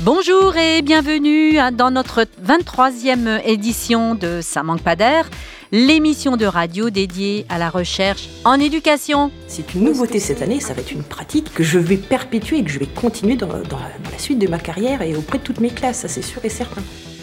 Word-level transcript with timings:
Bonjour 0.00 0.56
et 0.56 0.80
bienvenue 0.80 1.58
dans 1.72 1.90
notre 1.90 2.24
23e 2.46 3.42
édition 3.44 4.14
de 4.14 4.38
Ça 4.40 4.62
manque 4.62 4.80
pas 4.80 4.94
d'air, 4.94 5.28
l'émission 5.72 6.36
de 6.36 6.46
radio 6.46 6.88
dédiée 6.88 7.44
à 7.48 7.58
la 7.58 7.68
recherche 7.68 8.28
en 8.44 8.60
éducation. 8.60 9.32
C'est 9.48 9.74
une 9.74 9.82
nouveauté 9.82 10.20
cette 10.20 10.40
année, 10.40 10.60
ça 10.60 10.72
va 10.72 10.82
être 10.82 10.92
une 10.92 11.02
pratique 11.02 11.52
que 11.52 11.64
je 11.64 11.80
vais 11.80 11.96
perpétuer 11.96 12.58
et 12.58 12.64
que 12.64 12.70
je 12.70 12.78
vais 12.78 12.86
continuer 12.86 13.34
dans, 13.34 13.48
dans 13.48 13.78
la 13.78 14.18
suite 14.18 14.38
de 14.38 14.46
ma 14.46 14.60
carrière 14.60 15.02
et 15.02 15.16
auprès 15.16 15.38
de 15.38 15.42
toutes 15.42 15.58
mes 15.58 15.70
classes, 15.70 15.98
ça 15.98 16.08
c'est 16.08 16.22
sûr 16.22 16.44
et 16.44 16.48
certain. 16.48 16.82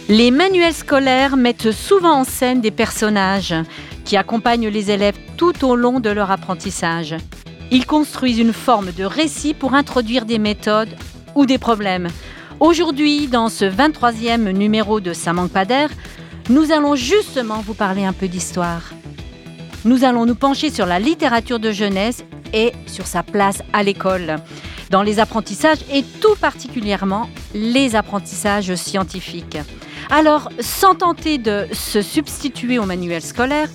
Les 0.10 0.30
manuels 0.30 0.74
scolaires 0.74 1.38
mettent 1.38 1.72
souvent 1.72 2.20
en 2.20 2.24
scène 2.26 2.60
des 2.60 2.72
personnages 2.72 3.56
qui 4.04 4.18
accompagnent 4.18 4.68
les 4.68 4.92
élèves 4.92 5.18
tout 5.38 5.64
au 5.66 5.78
long 5.78 6.02
de 6.02 6.10
leur 6.10 6.30
apprentissage. 6.30 7.16
Ils 7.72 7.86
construisent 7.86 8.40
une 8.40 8.54
forme 8.54 8.92
de 8.92 9.06
récit 9.06 9.54
pour 9.54 9.76
introduire 9.76 10.26
des 10.26 10.40
méthodes 10.40 10.94
ou 11.36 11.46
des 11.46 11.58
problèmes. 11.58 12.10
Aujourd'hui, 12.62 13.28
dans 13.28 13.50
ce 13.50 13.66
23e 13.66 14.52
numéro 14.52 15.02
de 15.02 15.12
Ça 15.12 15.34
manque 15.34 15.52
pas 15.52 15.66
nous 16.50 16.72
allons 16.72 16.96
justement 16.96 17.60
vous 17.60 17.74
parler 17.74 18.06
un 18.06 18.14
peu 18.14 18.30
d'histoire. 18.30 18.94
Nous 19.84 20.06
allons 20.06 20.26
nous 20.26 20.36
pencher 20.36 20.70
sur 20.70 20.86
la 20.86 21.00
littérature 21.00 21.60
de 21.60 21.72
jeunesse 21.72 22.24
et 22.54 22.72
sur 22.88 23.08
sa 23.08 23.24
place 23.24 23.62
à 23.74 23.84
l'école, 23.84 24.38
dans 24.90 25.04
les 25.04 25.20
apprentissages 25.20 25.80
et 25.92 26.04
tout 26.22 26.36
particulièrement 26.40 27.30
les 27.54 27.96
apprentissages 27.96 28.74
scientifiques. 28.76 29.58
Alors, 30.10 30.50
sans 30.60 30.96
tenter 30.96 31.38
de 31.38 31.68
se 31.74 32.02
substituer 32.02 32.80
au 32.80 32.86
manuel 32.86 33.22
scolaire, 33.22 33.70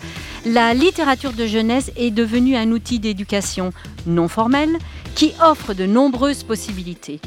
la 0.46 0.72
littérature 0.72 1.32
de 1.32 1.46
jeunesse 1.46 1.90
est 1.96 2.10
devenue 2.10 2.56
un 2.56 2.70
outil 2.70 2.98
d'éducation 2.98 3.72
non 4.06 4.28
formel 4.28 4.78
qui 5.14 5.34
offre 5.42 5.74
de 5.74 5.84
nombreuses 5.84 6.44
possibilités. 6.44 7.20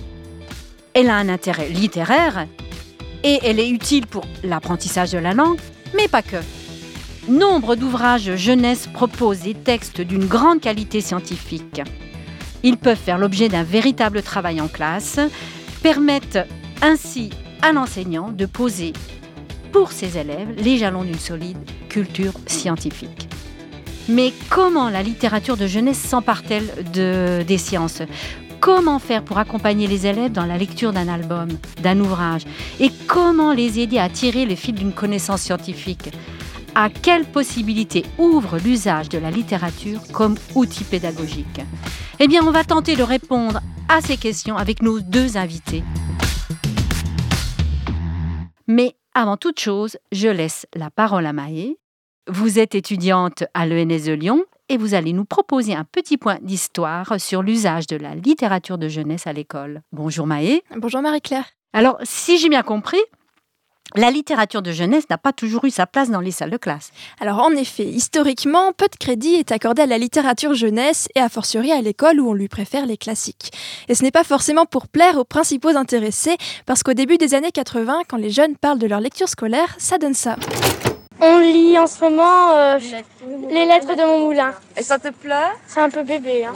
Elle 0.93 1.09
a 1.09 1.15
un 1.15 1.29
intérêt 1.29 1.69
littéraire 1.69 2.47
et 3.23 3.39
elle 3.43 3.59
est 3.59 3.69
utile 3.69 4.05
pour 4.05 4.25
l'apprentissage 4.43 5.11
de 5.11 5.17
la 5.17 5.33
langue, 5.33 5.59
mais 5.95 6.07
pas 6.07 6.21
que. 6.21 6.37
Nombre 7.27 7.75
d'ouvrages 7.75 8.35
jeunesse 8.35 8.87
proposent 8.93 9.39
des 9.39 9.55
textes 9.55 10.01
d'une 10.01 10.25
grande 10.25 10.61
qualité 10.61 11.01
scientifique. 11.01 11.81
Ils 12.61 12.77
peuvent 12.77 12.97
faire 12.97 13.17
l'objet 13.17 13.49
d'un 13.49 13.63
véritable 13.63 14.21
travail 14.21 14.61
en 14.61 14.67
classe, 14.67 15.19
permettent 15.81 16.39
ainsi 16.81 17.31
à 17.61 17.71
l'enseignant 17.71 18.29
de 18.29 18.45
poser 18.45 18.93
pour 19.71 19.91
ses 19.91 20.17
élèves 20.17 20.53
les 20.57 20.77
jalons 20.77 21.03
d'une 21.03 21.19
solide 21.19 21.57
culture 21.89 22.33
scientifique. 22.45 23.27
Mais 24.09 24.33
comment 24.49 24.89
la 24.89 25.01
littérature 25.01 25.55
de 25.55 25.65
jeunesse 25.65 25.97
s'empare-t-elle 25.97 26.91
de, 26.93 27.41
des 27.47 27.57
sciences? 27.57 28.01
Comment 28.63 28.97
faire 28.97 29.25
pour 29.25 29.39
accompagner 29.39 29.87
les 29.87 30.07
élèves 30.07 30.31
dans 30.31 30.45
la 30.45 30.57
lecture 30.57 30.93
d'un 30.93 31.09
album, 31.09 31.49
d'un 31.81 31.99
ouvrage 31.99 32.43
Et 32.79 32.91
comment 33.09 33.51
les 33.51 33.81
aider 33.81 33.97
à 33.97 34.07
tirer 34.07 34.45
le 34.45 34.55
fil 34.55 34.73
d'une 34.73 34.93
connaissance 34.93 35.41
scientifique? 35.41 36.11
À 36.73 36.89
quelles 36.89 37.25
possibilités 37.25 38.05
ouvre 38.17 38.57
l'usage 38.59 39.09
de 39.09 39.17
la 39.17 39.31
littérature 39.31 39.99
comme 40.13 40.37
outil 40.55 40.85
pédagogique? 40.85 41.59
Eh 42.21 42.27
bien, 42.29 42.41
on 42.47 42.51
va 42.51 42.63
tenter 42.63 42.95
de 42.95 43.03
répondre 43.03 43.59
à 43.89 43.99
ces 43.99 44.15
questions 44.15 44.55
avec 44.55 44.81
nos 44.81 45.01
deux 45.01 45.35
invités. 45.35 45.83
Mais 48.65 48.95
avant 49.13 49.35
toute 49.35 49.59
chose, 49.59 49.97
je 50.13 50.29
laisse 50.29 50.67
la 50.73 50.89
parole 50.89 51.25
à 51.25 51.33
Maë. 51.33 51.75
Vous 52.29 52.59
êtes 52.59 52.75
étudiante 52.75 53.43
à 53.53 53.67
l'ENS 53.67 54.05
de 54.05 54.13
Lyon 54.13 54.45
et 54.69 54.77
vous 54.77 54.93
allez 54.93 55.13
nous 55.13 55.25
proposer 55.25 55.75
un 55.75 55.83
petit 55.83 56.17
point 56.17 56.37
d'histoire 56.41 57.19
sur 57.19 57.43
l'usage 57.43 57.87
de 57.87 57.95
la 57.95 58.15
littérature 58.15 58.77
de 58.77 58.87
jeunesse 58.87 59.27
à 59.27 59.33
l'école. 59.33 59.81
Bonjour 59.91 60.27
Maë. 60.27 60.61
Bonjour 60.75 61.01
Marie-Claire. 61.01 61.45
Alors, 61.73 61.97
si 62.03 62.37
j'ai 62.37 62.49
bien 62.49 62.61
compris, 62.61 63.01
la 63.95 64.09
littérature 64.09 64.63
de 64.63 64.71
jeunesse 64.71 65.03
n'a 65.09 65.19
pas 65.19 65.33
toujours 65.33 65.65
eu 65.65 65.69
sa 65.69 65.85
place 65.85 66.09
dans 66.09 66.19
les 66.19 66.31
salles 66.31 66.49
de 66.49 66.57
classe. 66.57 66.91
Alors 67.19 67.39
en 67.39 67.51
effet, 67.51 67.85
historiquement, 67.85 68.71
peu 68.73 68.87
de 68.87 68.95
crédit 68.95 69.35
est 69.35 69.51
accordé 69.51 69.83
à 69.83 69.85
la 69.85 69.99
littérature 69.99 70.55
jeunesse 70.55 71.07
et 71.15 71.19
a 71.19 71.29
fortiori 71.29 71.71
à 71.71 71.81
l'école 71.81 72.19
où 72.19 72.29
on 72.29 72.33
lui 72.33 72.47
préfère 72.47 72.87
les 72.87 72.97
classiques. 72.97 73.51
Et 73.89 73.95
ce 73.95 74.01
n'est 74.01 74.11
pas 74.11 74.23
forcément 74.23 74.65
pour 74.65 74.87
plaire 74.87 75.17
aux 75.17 75.25
principaux 75.25 75.75
intéressés, 75.75 76.37
parce 76.65 76.81
qu'au 76.81 76.93
début 76.93 77.17
des 77.17 77.35
années 77.35 77.51
80, 77.51 78.01
quand 78.09 78.17
les 78.17 78.31
jeunes 78.31 78.55
parlent 78.57 78.79
de 78.79 78.87
leur 78.87 78.99
lecture 78.99 79.29
scolaire, 79.29 79.75
ça 79.77 79.99
donne 79.99 80.15
ça. 80.15 80.37
On 81.25 81.39
lit 81.39 81.79
en 81.79 81.87
ce 81.87 82.03
moment 82.03 82.51
euh, 82.57 82.77
les 83.49 83.65
lettres 83.65 83.95
de 83.95 84.03
mon 84.05 84.25
moulin. 84.25 84.53
Et 84.75 84.83
ça 84.83 84.99
te 84.99 85.07
plaît? 85.07 85.53
C'est 85.67 85.79
un 85.79 85.89
peu 85.89 86.03
bébé. 86.03 86.43
Hein. 86.43 86.53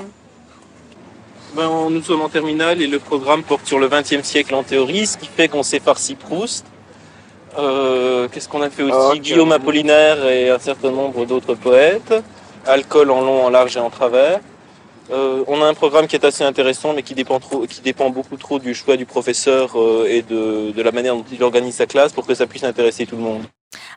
Ben, 1.55 1.69
nous 1.89 2.03
sommes 2.03 2.21
en 2.21 2.27
terminale 2.27 2.81
et 2.81 2.87
le 2.87 2.99
programme 2.99 3.43
porte 3.43 3.65
sur 3.65 3.79
le 3.79 3.87
XXe 3.87 4.23
siècle 4.23 4.53
en 4.53 4.63
théorie, 4.63 5.07
ce 5.07 5.17
qui 5.17 5.27
fait 5.27 5.47
qu'on 5.47 5.63
sait 5.63 5.79
farci 5.79 6.15
Proust. 6.15 6.65
Euh, 7.57 8.27
Qu'est-ce 8.29 8.49
qu'on 8.49 8.61
a 8.61 8.69
fait 8.69 8.83
aussi? 8.83 8.93
Ah, 8.93 9.17
Guillaume 9.17 9.53
Apollinaire 9.53 10.27
et 10.27 10.49
un 10.49 10.59
certain 10.59 10.91
nombre 10.91 11.25
d'autres 11.25 11.55
poètes. 11.55 12.13
Alcool 12.65 13.09
en 13.09 13.21
long, 13.21 13.45
en 13.45 13.49
large 13.49 13.77
et 13.77 13.79
en 13.79 13.89
travers. 13.89 14.41
Euh, 15.11 15.45
on 15.47 15.61
a 15.61 15.65
un 15.65 15.73
programme 15.73 16.07
qui 16.07 16.17
est 16.17 16.25
assez 16.25 16.43
intéressant, 16.43 16.91
mais 16.93 17.03
qui 17.03 17.13
dépend 17.13 17.39
trop, 17.39 17.65
qui 17.65 17.79
dépend 17.79 18.09
beaucoup 18.09 18.35
trop 18.35 18.59
du 18.59 18.75
choix 18.75 18.97
du 18.97 19.05
professeur 19.05 19.79
euh, 19.79 20.05
et 20.09 20.23
de, 20.23 20.71
de 20.71 20.81
la 20.81 20.91
manière 20.91 21.15
dont 21.15 21.23
il 21.31 21.41
organise 21.41 21.75
sa 21.75 21.85
classe 21.85 22.11
pour 22.11 22.27
que 22.27 22.33
ça 22.33 22.45
puisse 22.45 22.65
intéresser 22.65 23.05
tout 23.05 23.15
le 23.15 23.21
monde. 23.21 23.43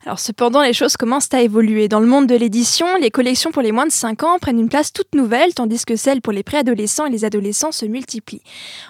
Alors 0.07 0.19
cependant, 0.19 0.63
les 0.63 0.73
choses 0.73 0.97
commencent 0.97 1.29
à 1.35 1.43
évoluer. 1.43 1.87
Dans 1.87 2.01
le 2.01 2.07
monde 2.07 2.27
de 2.27 2.35
l'édition, 2.35 2.87
les 3.03 3.11
collections 3.11 3.51
pour 3.51 3.61
les 3.61 3.71
moins 3.71 3.85
de 3.85 3.93
5 3.93 4.23
ans 4.23 4.39
prennent 4.39 4.59
une 4.59 4.71
place 4.71 4.95
toute 4.95 5.15
nouvelle, 5.15 5.53
tandis 5.53 5.85
que 5.85 5.95
celles 5.95 6.23
pour 6.23 6.33
les 6.33 6.43
préadolescents 6.43 7.05
et 7.05 7.11
les 7.11 7.27
adolescents 7.27 7.71
se 7.71 7.85
multiplient. 7.85 8.41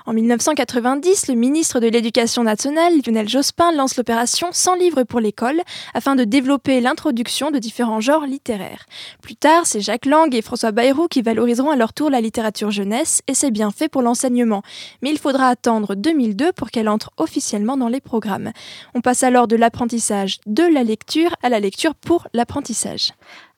En 0.07 0.13
1990, 0.13 1.27
le 1.27 1.35
ministre 1.35 1.81
de 1.81 1.89
l'Éducation 1.89 2.45
nationale, 2.45 2.93
Lionel 3.05 3.29
Jospin, 3.29 3.73
lance 3.73 3.97
l'opération 3.97 4.51
100 4.53 4.77
livres 4.77 5.03
pour 5.03 5.19
l'école, 5.19 5.61
afin 5.95 6.15
de 6.15 6.23
développer 6.23 6.81
l'introduction 6.81 7.51
de 7.51 7.59
différents 7.59 8.01
genres 8.01 8.27
littéraires. 8.27 8.87
Plus 9.21 9.35
tard, 9.35 9.67
c'est 9.67 9.81
Jacques 9.81 10.07
Lang 10.07 10.33
et 10.33 10.43
François 10.43 10.71
Bayrou 10.71 11.09
qui 11.09 11.23
valoriseront 11.23 11.71
à 11.71 11.77
leur 11.77 11.93
tour 11.93 12.11
la 12.11 12.21
littérature 12.21 12.71
jeunesse, 12.71 13.23
et 13.27 13.35
c'est 13.35 13.51
bien 13.51 13.73
fait 13.73 13.89
pour 13.89 14.03
l'enseignement. 14.03 14.63
Mais 15.03 15.11
il 15.11 15.19
faudra 15.19 15.49
attendre 15.49 15.97
2002 15.97 16.53
pour 16.53 16.71
qu'elle 16.71 16.89
entre 16.89 17.11
officiellement 17.17 17.77
dans 17.77 17.89
les 17.89 18.01
programmes. 18.01 18.53
On 18.95 19.01
passe 19.01 19.25
alors 19.25 19.49
de 19.49 19.57
l'apprentissage 19.57 20.39
de 20.47 20.63
la 20.63 20.85
lecture 20.85 21.00
à 21.43 21.49
la 21.49 21.61
lecture 21.61 21.95
pour 21.95 22.29
l'apprentissage. 22.33 23.13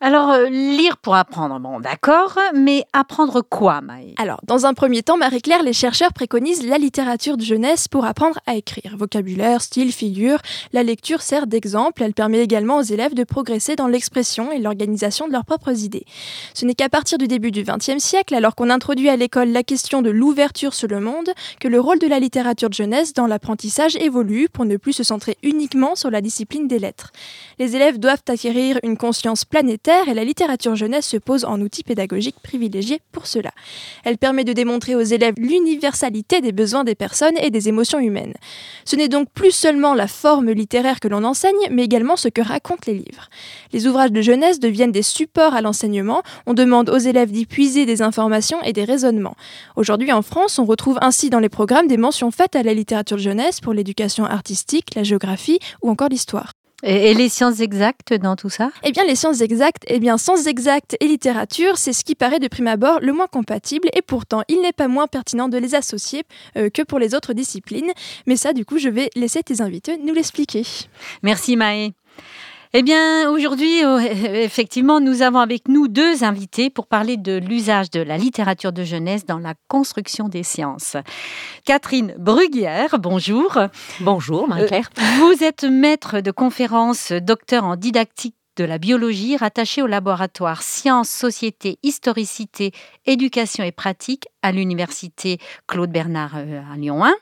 Alors, 0.05 0.31
euh, 0.31 0.49
lire 0.49 0.97
pour 0.97 1.15
apprendre, 1.15 1.61
bon 1.61 1.79
d'accord, 1.79 2.37
mais 2.55 2.85
apprendre 2.93 3.41
quoi 3.41 3.81
Maë? 3.81 4.15
Alors, 4.17 4.41
dans 4.43 4.67
un 4.67 4.75
premier 4.75 5.05
temps, 5.05 5.17
Marie-Claire, 5.17 5.63
les 5.63 5.73
chercheurs 5.73 6.13
préconisent 6.13 6.67
la 6.67 6.77
littérature 6.77 7.37
de 7.37 7.45
jeunesse 7.45 7.87
pour 7.87 8.05
apprendre 8.05 8.41
à 8.49 8.57
écrire. 8.57 8.97
Vocabulaire, 8.97 9.62
style, 9.62 9.93
figure, 9.93 10.41
la 10.73 10.83
lecture 10.83 11.23
sert 11.23 11.47
d'exemple. 11.47 12.03
Elle 12.03 12.15
permet 12.15 12.41
également 12.41 12.79
aux 12.79 12.83
élèves 12.83 13.15
de 13.15 13.23
progresser 13.23 13.77
dans 13.77 13.87
l'expression 13.87 14.51
et 14.51 14.59
l'organisation 14.59 15.29
de 15.29 15.33
leurs 15.33 15.45
propres 15.45 15.85
idées. 15.85 16.05
Ce 16.53 16.65
n'est 16.65 16.75
qu'à 16.75 16.89
partir 16.89 17.17
du 17.17 17.29
début 17.29 17.53
du 17.53 17.62
XXe 17.62 18.03
siècle, 18.03 18.35
alors 18.35 18.57
qu'on 18.57 18.71
introduit 18.71 19.09
à 19.09 19.15
l'école 19.15 19.51
la 19.51 19.62
question 19.62 20.03
de 20.03 20.11
l'ouverture 20.11 20.75
sur 20.75 20.89
le 20.89 20.99
monde, 20.99 21.31
que 21.61 21.69
le 21.69 21.79
rôle 21.79 22.01
de 22.01 22.09
la 22.09 22.19
littérature 22.19 22.71
de 22.71 22.75
jeunesse 22.75 23.12
dans 23.12 23.29
l'apprentissage 23.29 23.95
évolue 23.95 24.49
pour 24.49 24.65
ne 24.65 24.79
plus 24.79 24.95
se 24.95 25.05
centrer 25.05 25.39
uniquement 25.45 25.95
sur 25.95 26.11
la 26.11 26.21
discipline 26.21 26.67
des 26.67 26.81
lettres. 26.81 27.12
Les 27.59 27.77
élèves 27.77 27.99
doivent 27.99 28.23
acquérir 28.29 28.79
une 28.83 28.97
conscience 28.97 29.45
planétaire 29.45 30.09
et 30.09 30.15
la 30.15 30.25
littérature 30.25 30.75
jeunesse 30.75 31.07
se 31.07 31.17
pose 31.17 31.45
en 31.45 31.61
outil 31.61 31.83
pédagogique 31.83 32.37
privilégié 32.43 33.01
pour 33.13 33.27
cela. 33.27 33.51
Elle 34.05 34.19
permet 34.19 34.45
de 34.45 34.53
démontrer 34.53 34.95
aux 34.95 35.03
élèves 35.03 35.35
l'universalité 35.37 36.41
des 36.41 36.53
besoins 36.53 36.85
des 36.85 36.95
personnes 36.95 37.37
et 37.39 37.51
des 37.51 37.69
émotions 37.69 37.99
humaines. 37.99 38.35
Ce 38.85 38.97
n'est 38.97 39.09
donc 39.09 39.29
plus 39.31 39.51
seulement 39.51 39.95
la 39.95 40.09
forme 40.09 40.51
littéraire 40.51 41.01
que 41.01 41.09
l'on 41.09 41.25
enseigne, 41.25 41.69
mais 41.71 41.85
également 41.85 42.17
ce 42.17 42.29
que 42.29 42.43
racontent 42.43 42.85
les 42.87 42.95
livres. 42.95 43.29
Les 43.73 43.87
ouvrages 43.87 44.12
de 44.12 44.23
jeunesse 44.23 44.61
deviennent 44.61 44.93
des 44.93 45.03
supports 45.03 45.55
à 45.55 45.61
l'enseignement, 45.61 46.23
on 46.47 46.55
demande 46.55 46.91
aux 46.91 46.99
élèves 46.99 47.31
d'y 47.31 47.47
puiser 47.47 47.87
des 47.87 48.03
informations 48.03 48.62
et 48.62 48.73
des 48.73 48.85
raisonnements. 48.85 49.37
Aujourd'hui 49.76 50.12
en 50.12 50.23
France, 50.23 50.59
on 50.59 50.65
retrouve 50.65 50.99
ainsi 51.00 51.31
dans 51.31 51.41
les 51.41 51.49
programmes 51.49 51.87
des 51.87 51.97
mentions 51.97 52.31
faites 52.31 52.56
à 52.56 52.62
la 52.62 52.75
littérature 52.75 53.19
jeunesse 53.19 53.61
pour 53.61 53.75
l'éducation 53.75 54.25
artistique, 54.25 54.94
la 54.94 55.03
géographie 55.03 55.59
ou 55.82 55.91
encore 55.91 56.09
l'histoire. 56.09 56.53
Et, 56.82 57.11
et 57.11 57.14
les 57.14 57.29
sciences 57.29 57.61
exactes 57.61 58.14
dans 58.14 58.37
tout 58.37 58.50
ça? 58.50 58.70
Eh 58.84 58.93
bien, 58.93 59.05
les 59.05 59.14
sciences 59.14 59.40
exactes, 59.40 59.84
eh 59.87 59.99
bien, 59.99 60.19
sciences 60.19 60.46
exactes 60.46 60.96
et 61.00 61.06
littérature, 61.06 61.79
c'est 61.79 61.93
ce 61.93 62.05
qui 62.05 62.14
paraît 62.14 62.38
de 62.38 62.49
prime 62.49 62.69
abord 62.69 63.00
le 63.00 63.12
moins 63.12 63.26
compatible, 63.26 63.88
et 63.94 64.02
pourtant, 64.02 64.43
il 64.49 64.61
n'est 64.61 64.73
pas 64.73 64.88
moins 64.88 65.06
pertinent 65.06 65.49
de 65.49 65.58
les 65.58 65.75
associer 65.75 66.25
euh, 66.56 66.70
que 66.70 66.82
pour 66.82 66.99
les 66.99 67.14
autres 67.14 67.32
disciplines. 67.32 67.93
Mais 68.26 68.37
ça, 68.37 68.52
du 68.52 68.64
coup, 68.64 68.79
je 68.79 68.88
vais 68.88 69.11
laisser 69.17 69.43
tes 69.43 69.61
invités 69.61 69.99
nous 69.99 70.14
l'expliquer. 70.14 70.64
Merci 71.23 71.56
Maë. 71.56 71.93
Eh 72.75 72.83
bien, 72.83 73.31
aujourd'hui, 73.31 73.85
euh, 73.85 73.99
effectivement, 74.45 74.99
nous 74.99 75.21
avons 75.21 75.41
avec 75.41 75.69
nous 75.69 75.89
deux 75.89 76.25
invités 76.25 76.71
pour 76.71 76.87
parler 76.87 77.19
de 77.19 77.37
l'usage 77.37 77.91
de 77.91 78.01
la 78.01 78.17
littérature 78.17 78.73
de 78.73 78.83
jeunesse 78.83 79.27
dans 79.27 79.39
la 79.39 79.53
construction 79.69 80.27
des 80.27 80.43
sciences. 80.43 80.97
Catherine 81.67 82.15
Bruguière, 82.19 82.99
bonjour. 82.99 83.59
Bonjour 84.01 84.49
Marie-Claire. 84.49 84.89
Euh, 84.99 85.03
vous 85.19 85.45
êtes 85.45 85.65
maître 85.65 86.21
de 86.21 86.31
conférences, 86.31 87.13
docteur 87.13 87.65
en 87.65 87.77
didactique 87.77 88.37
de 88.57 88.65
la 88.65 88.79
biologie, 88.79 89.37
rattaché 89.37 89.83
au 89.83 89.87
laboratoire 89.87 90.63
Sciences, 90.63 91.11
Société, 91.11 91.79
Historicité, 91.83 92.73
Éducation 93.05 93.65
et 93.65 93.73
Pratique 93.73 94.29
à 94.41 94.51
l'université 94.51 95.37
Claude 95.67 95.91
Bernard 95.91 96.37
euh, 96.37 96.63
à 96.73 96.77
Lyon 96.79 97.05
1. 97.05 97.13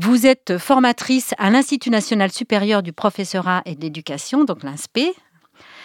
Vous 0.00 0.26
êtes 0.26 0.58
formatrice 0.58 1.34
à 1.38 1.50
l'Institut 1.50 1.90
national 1.90 2.30
supérieur 2.30 2.84
du 2.84 2.92
professorat 2.92 3.62
et 3.64 3.74
de 3.74 3.80
l'éducation, 3.80 4.44
donc 4.44 4.62
l'INSPE. 4.62 5.12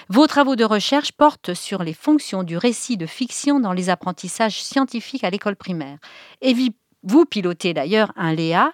Vos 0.07 0.27
travaux 0.27 0.55
de 0.55 0.63
recherche 0.63 1.11
portent 1.11 1.55
sur 1.55 1.81
les 1.81 1.95
fonctions 1.95 2.43
du 2.43 2.55
récit 2.55 2.95
de 2.95 3.07
fiction 3.07 3.59
dans 3.59 3.73
les 3.73 3.89
apprentissages 3.89 4.61
scientifiques 4.61 5.23
à 5.23 5.31
l'école 5.31 5.55
primaire. 5.55 5.97
Et 6.41 6.53
vous 7.01 7.25
pilotez 7.25 7.73
d'ailleurs 7.73 8.13
un 8.15 8.35
LEA, 8.35 8.71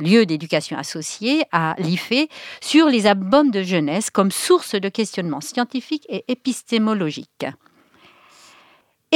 lieu 0.00 0.26
d'éducation 0.26 0.76
associé 0.76 1.44
à 1.50 1.76
l'IFE, 1.78 2.28
sur 2.60 2.86
les 2.88 3.06
albums 3.06 3.50
de 3.50 3.62
jeunesse 3.62 4.10
comme 4.10 4.30
source 4.30 4.74
de 4.74 4.90
questionnement 4.90 5.40
scientifique 5.40 6.04
et 6.10 6.26
épistémologique. 6.28 7.46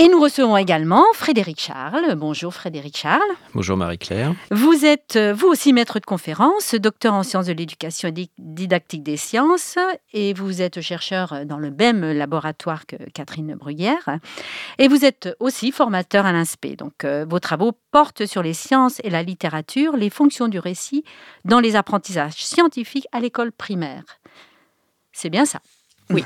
Et 0.00 0.06
nous 0.08 0.20
recevons 0.20 0.56
également 0.56 1.04
Frédéric 1.12 1.60
Charles. 1.60 2.14
Bonjour 2.14 2.54
Frédéric 2.54 2.96
Charles. 2.96 3.20
Bonjour 3.52 3.76
Marie-Claire. 3.76 4.32
Vous 4.52 4.84
êtes 4.84 5.16
euh, 5.16 5.34
vous 5.34 5.48
aussi 5.48 5.72
maître 5.72 5.98
de 5.98 6.04
conférence, 6.04 6.76
docteur 6.76 7.14
en 7.14 7.24
sciences 7.24 7.46
de 7.46 7.52
l'éducation 7.52 8.08
et 8.08 8.30
didactique 8.38 9.02
des 9.02 9.16
sciences, 9.16 9.76
et 10.12 10.34
vous 10.34 10.62
êtes 10.62 10.80
chercheur 10.82 11.44
dans 11.46 11.58
le 11.58 11.72
même 11.72 12.12
laboratoire 12.12 12.86
que 12.86 12.94
Catherine 13.12 13.56
Bruyère. 13.56 14.20
Et 14.78 14.86
vous 14.86 15.04
êtes 15.04 15.30
aussi 15.40 15.72
formateur 15.72 16.26
à 16.26 16.32
l'INSPE. 16.32 16.76
Donc 16.76 17.02
euh, 17.02 17.26
vos 17.28 17.40
travaux 17.40 17.72
portent 17.90 18.24
sur 18.24 18.44
les 18.44 18.54
sciences 18.54 19.00
et 19.02 19.10
la 19.10 19.24
littérature, 19.24 19.96
les 19.96 20.10
fonctions 20.10 20.46
du 20.46 20.60
récit 20.60 21.02
dans 21.44 21.58
les 21.58 21.74
apprentissages 21.74 22.34
scientifiques 22.34 23.08
à 23.10 23.18
l'école 23.18 23.50
primaire. 23.50 24.04
C'est 25.10 25.28
bien 25.28 25.44
ça? 25.44 25.58
Oui. 26.10 26.24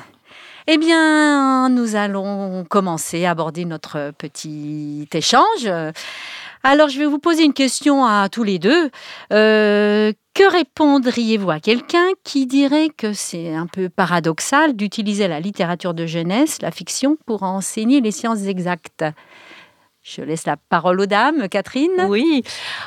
Eh 0.69 0.79
bien, 0.79 1.69
nous 1.69 1.97
allons 1.97 2.65
commencer 2.69 3.25
à 3.25 3.31
aborder 3.31 3.65
notre 3.65 4.13
petit 4.17 5.09
échange. 5.13 5.69
Alors, 6.63 6.89
je 6.89 6.99
vais 6.99 7.07
vous 7.07 7.19
poser 7.19 7.43
une 7.43 7.53
question 7.53 8.05
à 8.05 8.29
tous 8.29 8.45
les 8.45 8.61
deux. 8.61 8.91
Euh, 9.33 10.13
que 10.35 10.51
répondriez-vous 10.51 11.51
à 11.51 11.59
quelqu'un 11.59 12.07
qui 12.23 12.47
dirait 12.47 12.89
que 12.97 13.13
c'est 13.13 13.53
un 13.53 13.67
peu 13.67 13.89
paradoxal 13.89 14.77
d'utiliser 14.77 15.27
la 15.27 15.41
littérature 15.41 15.95
de 15.95 16.07
jeunesse, 16.07 16.63
la 16.63 16.71
fiction, 16.71 17.19
pour 17.27 17.43
enseigner 17.43 18.01
les 18.01 18.13
sciences 18.13 18.47
exactes? 18.47 19.05
Je 20.03 20.21
laisse 20.21 20.47
la 20.47 20.57
parole 20.57 21.01
aux 21.01 21.07
dames, 21.07 21.49
Catherine? 21.49 22.07
Oui, 22.09 22.43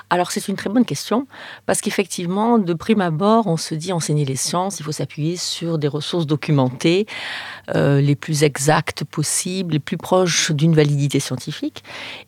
alors 0.10 0.32
c'est 0.32 0.48
une 0.50 0.56
très 0.56 0.70
bonne 0.70 0.84
question, 0.84 1.28
parce 1.66 1.80
qu'effectivement, 1.80 2.58
de 2.60 2.74
prime 2.74 3.02
abord, 3.02 3.48
on 3.48 3.58
se 3.58 3.74
dit 3.74 3.94
enseigner 3.94 4.26
les 4.26 4.36
sciences, 4.36 4.80
il 4.80 4.84
faut 4.84 4.92
s'appuyer 4.92 5.38
sur 5.38 5.78
des 5.78 5.88
ressources 5.88 6.28
documentées, 6.28 7.06
euh, 7.74 8.02
les 8.02 8.16
plus 8.16 8.44
exactes 8.44 9.06
possibles, 9.06 9.74
les 9.74 9.80
plus 9.80 9.98
proches 9.98 10.52
d'une 10.52 10.76
validité 10.76 11.22
scientifique. 11.22 11.84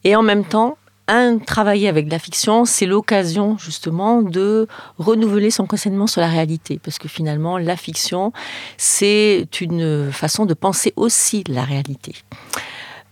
Et 0.06 0.16
en 0.16 0.24
même 0.24 0.46
temps, 0.46 0.78
un, 1.10 1.38
travailler 1.38 1.88
avec 1.88 2.10
la 2.10 2.20
fiction, 2.20 2.66
c'est 2.66 2.86
l'occasion 2.86 3.58
justement 3.58 4.22
de 4.22 4.68
renouveler 4.98 5.52
son 5.52 5.66
questionnement 5.66 6.08
sur 6.08 6.22
la 6.22 6.28
réalité, 6.28 6.80
parce 6.82 6.98
que 6.98 7.08
finalement, 7.08 7.58
la 7.58 7.76
fiction, 7.76 8.32
c'est 8.78 9.48
une 9.60 10.12
façon 10.12 10.46
de 10.46 10.54
penser 10.54 10.94
aussi 10.96 11.44
la 11.48 11.64
réalité. 11.64 12.14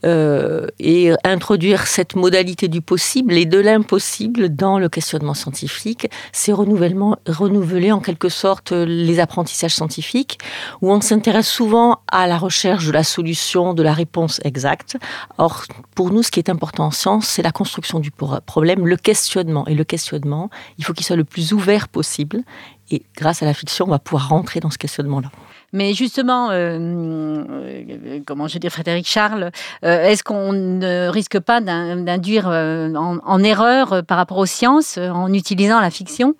Euh, 0.03 0.67
et 0.79 1.11
introduire 1.23 1.87
cette 1.87 2.15
modalité 2.15 2.67
du 2.67 2.81
possible 2.81 3.33
et 3.33 3.45
de 3.45 3.59
l'impossible 3.59 4.49
dans 4.49 4.77
le 4.77 4.87
questionnement 4.87 5.33
scientifique, 5.33 6.09
c'est 6.31 6.51
renouveler 6.51 7.91
en 7.91 7.99
quelque 7.99 8.29
sorte 8.29 8.71
les 8.71 9.19
apprentissages 9.19 9.73
scientifiques, 9.73 10.37
où 10.81 10.91
on 10.91 11.01
s'intéresse 11.01 11.47
souvent 11.47 11.99
à 12.07 12.27
la 12.27 12.37
recherche 12.37 12.85
de 12.85 12.91
la 12.91 13.03
solution, 13.03 13.73
de 13.73 13.81
la 13.81 13.93
réponse 13.93 14.39
exacte. 14.43 14.97
Or, 15.37 15.63
pour 15.95 16.11
nous, 16.11 16.23
ce 16.23 16.29
qui 16.29 16.39
est 16.39 16.49
important 16.49 16.85
en 16.85 16.91
science, 16.91 17.27
c'est 17.27 17.41
la 17.41 17.51
construction 17.51 17.99
du 17.99 18.11
problème, 18.11 18.85
le 18.85 18.97
questionnement. 18.97 19.65
Et 19.67 19.73
le 19.73 19.83
questionnement, 19.83 20.49
il 20.77 20.85
faut 20.85 20.93
qu'il 20.93 21.05
soit 21.05 21.15
le 21.15 21.23
plus 21.23 21.53
ouvert 21.53 21.87
possible. 21.87 22.43
Et 22.91 23.01
grâce 23.15 23.41
à 23.41 23.45
la 23.45 23.53
fiction, 23.53 23.85
on 23.85 23.91
va 23.91 23.99
pouvoir 23.99 24.29
rentrer 24.29 24.59
dans 24.59 24.69
ce 24.69 24.77
questionnement-là. 24.77 25.31
Mais 25.73 25.93
justement, 25.93 26.51
euh, 26.51 26.77
euh, 26.79 28.19
comment 28.25 28.47
je 28.47 28.57
dis, 28.57 28.69
Frédéric 28.69 29.07
Charles, 29.07 29.51
euh, 29.83 30.05
est-ce 30.05 30.23
qu'on 30.23 30.53
ne 30.53 31.09
risque 31.09 31.39
pas 31.39 31.61
d'induire 31.61 32.47
en, 32.47 33.43
erreur 33.43 34.03
par 34.05 34.17
rapport 34.17 34.37
aux 34.37 34.45
sciences 34.45 34.97
en 34.97 35.31
utilisant 35.33 35.79
la 35.81 35.91
fiction? 35.91 36.35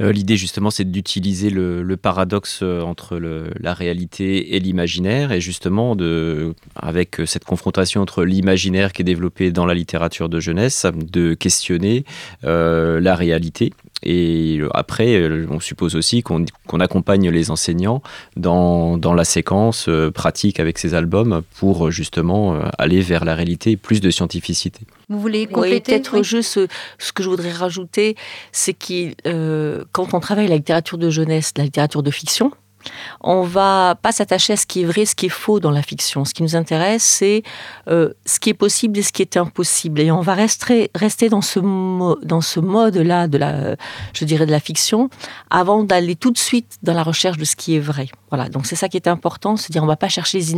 L'idée 0.00 0.36
justement, 0.36 0.70
c'est 0.70 0.88
d'utiliser 0.88 1.50
le, 1.50 1.96
paradoxe 1.96 2.62
entre 2.62 3.18
la 3.18 3.74
réalité 3.74 4.54
et 4.54 4.60
l'imaginaire, 4.60 5.32
et 5.32 5.40
justement 5.40 5.96
avec 6.76 7.20
cette 7.26 7.44
confrontation 7.44 8.00
entre 8.00 8.22
l'imaginaire 8.22 8.92
qui 8.92 9.02
est 9.02 9.04
développé 9.04 9.50
dans 9.50 9.66
la 9.66 9.74
littérature 9.74 10.28
de 10.28 10.38
jeunesse, 10.38 10.86
de 10.94 11.34
questionner 11.34 12.04
la 12.44 13.16
réalité 13.16 13.72
et 14.02 14.60
après, 14.74 15.16
euh, 15.16 15.46
on 15.50 15.60
suppose 15.60 15.96
aussi 15.96 16.22
qu'on 16.22 16.44
accompagne 16.80 17.30
les 17.30 17.50
enseignants 17.50 18.02
dans, 18.36 18.96
dans 18.96 19.14
la 19.14 19.24
séquence 19.24 19.88
euh, 19.88 20.10
pratique 20.10 20.60
avec 20.60 20.78
ces 20.78 20.94
albums 20.94 21.42
pour 21.58 21.88
euh, 21.88 21.90
justement 21.90 22.58
aller 22.78 23.00
vers 23.00 23.24
la 23.24 23.34
réalité, 23.34 23.76
plus 23.76 24.00
de 24.00 24.10
scientificité. 24.10 24.80
Vous 25.08 25.20
voulez 25.20 25.46
compléter 25.46 25.74
oui, 25.74 25.80
Peut-être 25.80 26.22
juste 26.22 26.60
ce 26.98 27.12
que 27.12 27.22
je 27.22 27.28
voudrais 27.28 27.52
rajouter, 27.52 28.16
c'est 28.52 28.74
que 28.74 29.84
quand 29.92 30.14
on 30.14 30.20
travaille 30.20 30.48
la 30.48 30.56
littérature 30.56 30.98
de 30.98 31.10
jeunesse, 31.10 31.52
la 31.56 31.64
littérature 31.64 32.02
de 32.02 32.10
fiction, 32.10 32.52
on 33.20 33.42
va 33.42 33.96
pas 34.00 34.12
s'attacher 34.12 34.54
à 34.54 34.56
ce 34.56 34.66
qui 34.66 34.82
est 34.82 34.84
vrai, 34.84 35.04
ce 35.04 35.14
qui 35.14 35.26
est 35.26 35.30
faux 35.30 35.60
dans 35.60 35.70
la 35.70 35.82
fiction. 35.82 36.24
Ce 36.24 36.34
qui 36.34 36.42
nous 36.42 36.56
intéresse, 36.56 37.02
c'est 37.02 37.42
euh, 37.88 38.12
ce 38.24 38.40
qui 38.40 38.50
est 38.50 38.54
possible 38.54 38.98
et 38.98 39.02
ce 39.02 39.12
qui 39.12 39.22
est 39.22 39.36
impossible. 39.36 40.00
Et 40.00 40.10
on 40.10 40.20
va 40.20 40.34
rester, 40.34 40.90
rester 40.94 41.28
dans 41.28 41.42
ce, 41.42 41.60
dans 42.24 42.40
ce 42.40 42.60
mode-là 42.60 43.28
de 43.28 43.38
la, 43.38 43.76
je 44.12 44.24
dirais, 44.24 44.46
de 44.46 44.50
la 44.50 44.60
fiction, 44.60 45.10
avant 45.50 45.84
d'aller 45.84 46.16
tout 46.16 46.30
de 46.30 46.38
suite 46.38 46.78
dans 46.82 46.94
la 46.94 47.02
recherche 47.02 47.38
de 47.38 47.44
ce 47.44 47.56
qui 47.56 47.76
est 47.76 47.80
vrai. 47.80 48.08
Voilà. 48.30 48.48
Donc 48.48 48.66
c'est 48.66 48.76
ça 48.76 48.88
qui 48.88 48.96
est 48.96 49.08
important, 49.08 49.56
c'est 49.56 49.72
dire 49.72 49.82
on 49.82 49.86
va 49.86 49.96
pas 49.96 50.08
chercher 50.08 50.38
les 50.38 50.52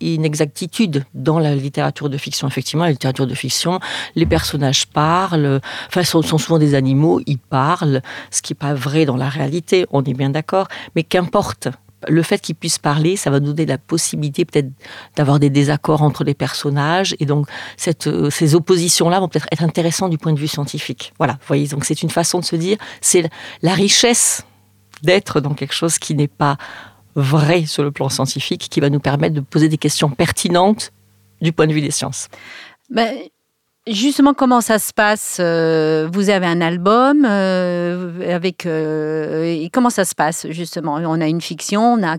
inexactitudes 0.00 1.04
dans 1.14 1.38
la 1.38 1.54
littérature 1.54 2.08
de 2.08 2.18
fiction. 2.18 2.48
Effectivement, 2.48 2.84
la 2.84 2.90
littérature 2.90 3.26
de 3.26 3.34
fiction, 3.34 3.80
les 4.14 4.26
personnages 4.26 4.86
parlent, 4.86 5.60
enfin, 5.88 6.02
sont, 6.02 6.22
sont 6.22 6.38
souvent 6.38 6.58
des 6.58 6.74
animaux, 6.74 7.20
ils 7.26 7.38
parlent, 7.38 8.02
ce 8.30 8.42
qui 8.42 8.52
est 8.52 8.56
pas 8.56 8.74
vrai 8.74 9.04
dans 9.04 9.16
la 9.16 9.28
réalité. 9.28 9.86
On 9.90 10.02
est 10.02 10.14
bien 10.14 10.30
d'accord, 10.30 10.68
mais 10.94 11.02
qu'importe 11.02 11.68
le 12.08 12.22
fait 12.22 12.40
qu'ils 12.40 12.54
puissent 12.54 12.78
parler, 12.78 13.16
ça 13.16 13.30
va 13.30 13.40
nous 13.40 13.52
donner 13.52 13.66
la 13.66 13.78
possibilité 13.78 14.44
peut-être 14.44 14.68
d'avoir 15.16 15.38
des 15.38 15.50
désaccords 15.50 16.02
entre 16.02 16.24
les 16.24 16.34
personnages. 16.34 17.14
Et 17.18 17.26
donc, 17.26 17.48
euh, 18.06 18.30
ces 18.30 18.54
oppositions-là 18.54 19.20
vont 19.20 19.28
peut-être 19.28 19.46
être 19.52 19.62
intéressantes 19.62 20.10
du 20.10 20.18
point 20.18 20.32
de 20.32 20.38
vue 20.38 20.48
scientifique. 20.48 21.12
Voilà, 21.18 21.34
vous 21.34 21.46
voyez, 21.46 21.66
donc 21.68 21.84
c'est 21.84 22.02
une 22.02 22.10
façon 22.10 22.40
de 22.40 22.44
se 22.44 22.56
dire, 22.56 22.76
c'est 23.00 23.28
la 23.62 23.74
richesse 23.74 24.44
d'être 25.02 25.40
dans 25.40 25.54
quelque 25.54 25.74
chose 25.74 25.98
qui 25.98 26.14
n'est 26.14 26.28
pas 26.28 26.56
vrai 27.14 27.66
sur 27.66 27.82
le 27.82 27.90
plan 27.90 28.08
scientifique, 28.08 28.68
qui 28.70 28.80
va 28.80 28.90
nous 28.90 29.00
permettre 29.00 29.34
de 29.34 29.40
poser 29.40 29.68
des 29.68 29.78
questions 29.78 30.10
pertinentes 30.10 30.92
du 31.40 31.52
point 31.52 31.66
de 31.66 31.72
vue 31.72 31.80
des 31.80 31.90
sciences. 31.90 32.28
Ben, 32.90 33.14
Justement, 33.86 34.32
comment 34.32 34.62
ça 34.62 34.78
se 34.78 34.94
passe 34.94 35.36
euh, 35.40 36.08
Vous 36.10 36.30
avez 36.30 36.46
un 36.46 36.62
album 36.62 37.26
euh, 37.28 38.34
avec 38.34 38.64
euh, 38.64 39.68
comment 39.74 39.90
ça 39.90 40.06
se 40.06 40.14
passe 40.14 40.46
justement? 40.48 40.94
On 40.94 41.20
a 41.20 41.26
une 41.26 41.42
fiction, 41.42 41.92
on 41.92 42.02
a 42.02 42.16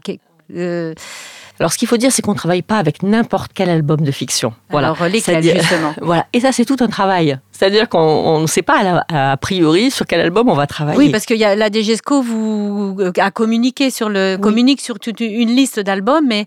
alors, 1.60 1.72
ce 1.72 1.78
qu'il 1.78 1.88
faut 1.88 1.98
dire, 1.98 2.12
c'est 2.12 2.22
qu'on 2.22 2.34
ne 2.34 2.38
travaille 2.38 2.62
pas 2.62 2.78
avec 2.78 3.02
n'importe 3.02 3.52
quel 3.54 3.70
album 3.70 4.02
de 4.02 4.12
fiction. 4.12 4.54
Voilà. 4.70 4.90
Alors, 4.90 5.08
lesquels, 5.08 5.42
justement? 5.42 5.96
Voilà. 6.02 6.28
Et 6.34 6.42
ça, 6.42 6.52
c'est 6.52 6.66
tout 6.66 6.76
un 6.82 6.88
travail. 6.88 7.40
C'est-à-dire 7.58 7.88
qu'on 7.88 8.42
ne 8.42 8.48
sait 8.48 8.62
pas 8.62 9.06
a 9.10 9.38
priori 9.38 9.92
sur 9.92 10.06
quel 10.06 10.20
album 10.20 10.50
on 10.50 10.56
va 10.56 10.68
travailler. 10.68 10.98
Oui, 10.98 11.10
parce 11.10 11.26
que 11.26 11.34
y 11.34 11.44
a, 11.44 11.56
la 11.56 11.70
DGESCO 11.70 12.22
vous 12.22 12.98
a 13.18 13.32
communiqué 13.32 13.90
sur 13.90 14.10
le 14.10 14.38
communique 14.38 14.82
sur 14.82 15.00
toute 15.00 15.22
une 15.22 15.56
liste 15.56 15.80
d'albums, 15.80 16.26
mais 16.28 16.46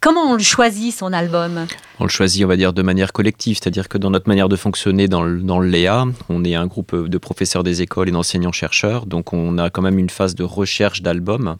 Comment 0.00 0.30
on 0.32 0.38
choisit 0.38 0.94
son 0.94 1.12
album? 1.12 1.66
On 1.98 2.04
le 2.04 2.08
choisit, 2.08 2.44
on 2.44 2.48
va 2.48 2.56
dire, 2.56 2.72
de 2.72 2.82
manière 2.82 3.12
collective, 3.12 3.58
c'est-à-dire 3.60 3.88
que 3.88 3.98
dans 3.98 4.10
notre 4.10 4.28
manière 4.28 4.48
de 4.48 4.54
fonctionner 4.54 5.08
dans 5.08 5.24
le, 5.24 5.40
dans 5.40 5.58
le 5.58 5.68
Léa, 5.68 6.04
on 6.28 6.44
est 6.44 6.54
un 6.54 6.68
groupe 6.68 6.94
de 6.94 7.18
professeurs 7.18 7.64
des 7.64 7.82
écoles 7.82 8.08
et 8.08 8.12
d'enseignants-chercheurs, 8.12 9.06
donc 9.06 9.32
on 9.32 9.58
a 9.58 9.70
quand 9.70 9.82
même 9.82 9.98
une 9.98 10.08
phase 10.08 10.36
de 10.36 10.44
recherche 10.44 11.02
d'albums 11.02 11.56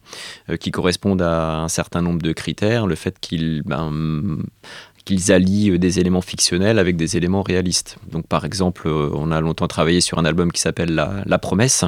euh, 0.51 0.57
qui 0.57 0.71
correspondent 0.71 1.23
à 1.23 1.57
un 1.59 1.69
certain 1.69 2.01
nombre 2.01 2.23
de 2.23 2.33
critères, 2.33 2.87
le 2.87 2.95
fait 2.95 3.19
qu'ils 3.19 3.63
ben, 3.65 4.39
qu'ils 5.09 5.33
allient 5.33 5.71
euh, 5.71 5.79
des 5.79 6.01
éléments 6.01 6.21
fictionnels 6.21 6.79
avec 6.79 6.97
des 6.97 7.17
éléments 7.17 7.43
réalistes. 7.43 7.97
Donc 8.11 8.27
par 8.27 8.45
exemple, 8.45 8.87
euh, 8.87 9.09
on 9.15 9.31
a 9.33 9.41
longtemps 9.41 9.67
travaillé 9.67 10.03
sur 10.03 10.19
un 10.19 10.27
album 10.27 10.53
qui 10.53 10.61
s'appelle 10.61 10.95
la, 10.95 11.39
Promesse, 11.39 11.87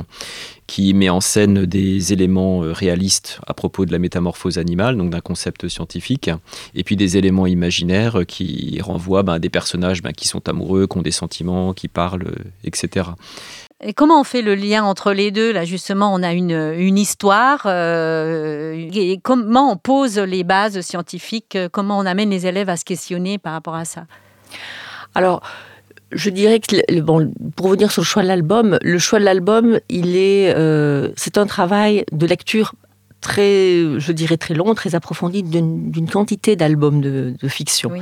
qui 0.67 0.95
met 0.95 1.11
en 1.11 1.21
scène 1.21 1.67
des 1.67 2.15
éléments 2.15 2.65
euh, 2.65 2.73
réalistes 2.73 3.39
à 3.47 3.53
propos 3.53 3.85
de 3.85 3.93
la 3.93 3.99
métamorphose 3.99 4.57
animale, 4.57 4.97
donc 4.97 5.11
d'un 5.11 5.21
concept 5.21 5.69
scientifique, 5.69 6.31
et 6.75 6.83
puis 6.83 6.97
des 6.97 7.19
éléments 7.19 7.47
imaginaires 7.47 8.21
qui 8.27 8.81
renvoient 8.81 9.23
ben, 9.23 9.35
à 9.35 9.39
des 9.39 9.50
personnages 9.50 10.00
ben, 10.00 10.12
qui 10.12 10.27
sont 10.27 10.49
amoureux, 10.49 10.87
qui 10.87 10.97
ont 10.97 11.03
des 11.03 11.11
sentiments, 11.11 11.75
qui 11.75 11.89
parlent, 11.89 12.33
etc. 12.65 13.11
Et 13.82 13.94
comment 13.94 14.20
on 14.20 14.25
fait 14.25 14.42
le 14.42 14.54
lien 14.54 14.84
entre 14.84 15.12
les 15.12 15.30
deux 15.30 15.52
Là, 15.52 15.64
justement, 15.64 16.12
on 16.12 16.22
a 16.22 16.32
une, 16.32 16.75
une 16.76 16.99
histoire. 16.99 17.62
Euh, 17.64 18.88
et 18.92 19.18
comment 19.22 19.72
on 19.72 19.76
pose 19.76 20.18
les 20.18 20.44
bases 20.44 20.80
scientifiques 20.82 21.56
Comment 21.72 21.99
on 21.99 22.04
amène 22.04 22.30
les 22.30 22.46
élèves 22.46 22.68
à 22.68 22.76
se 22.76 22.84
questionner 22.84 23.38
par 23.38 23.54
rapport 23.54 23.75
à 23.75 23.87
ça? 23.87 24.04
Alors, 25.14 25.42
je 26.12 26.30
dirais 26.30 26.60
que 26.60 27.00
bon, 27.00 27.32
pour 27.56 27.66
revenir 27.66 27.90
sur 27.90 28.02
le 28.02 28.06
choix 28.06 28.22
de 28.22 28.28
l'album, 28.28 28.78
le 28.82 28.99
choix 28.99 29.18
de 29.18 29.25
l'album, 29.25 29.78
il 29.88 30.16
est, 30.16 30.54
euh, 30.54 31.10
c'est 31.16 31.38
un 31.38 31.46
travail 31.46 32.04
de 32.12 32.26
lecture 32.26 32.75
très, 33.20 33.99
je 33.99 34.12
dirais 34.12 34.37
très 34.37 34.54
long, 34.54 34.75
très 34.75 34.94
approfondi 34.94 35.42
d'une 35.42 36.08
quantité 36.10 36.56
d'albums 36.56 37.00
de, 37.00 37.34
fiction. 37.49 37.92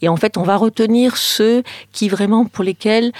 Et 0.00 0.08
en 0.08 0.16
fait, 0.16 0.36
on 0.36 0.42
va 0.42 0.56
retenir 0.56 1.16
ceux 1.16 1.62
qui 1.92 2.08
vraiment 2.08 2.44
pour 2.44 2.64
lesquels 2.64 3.12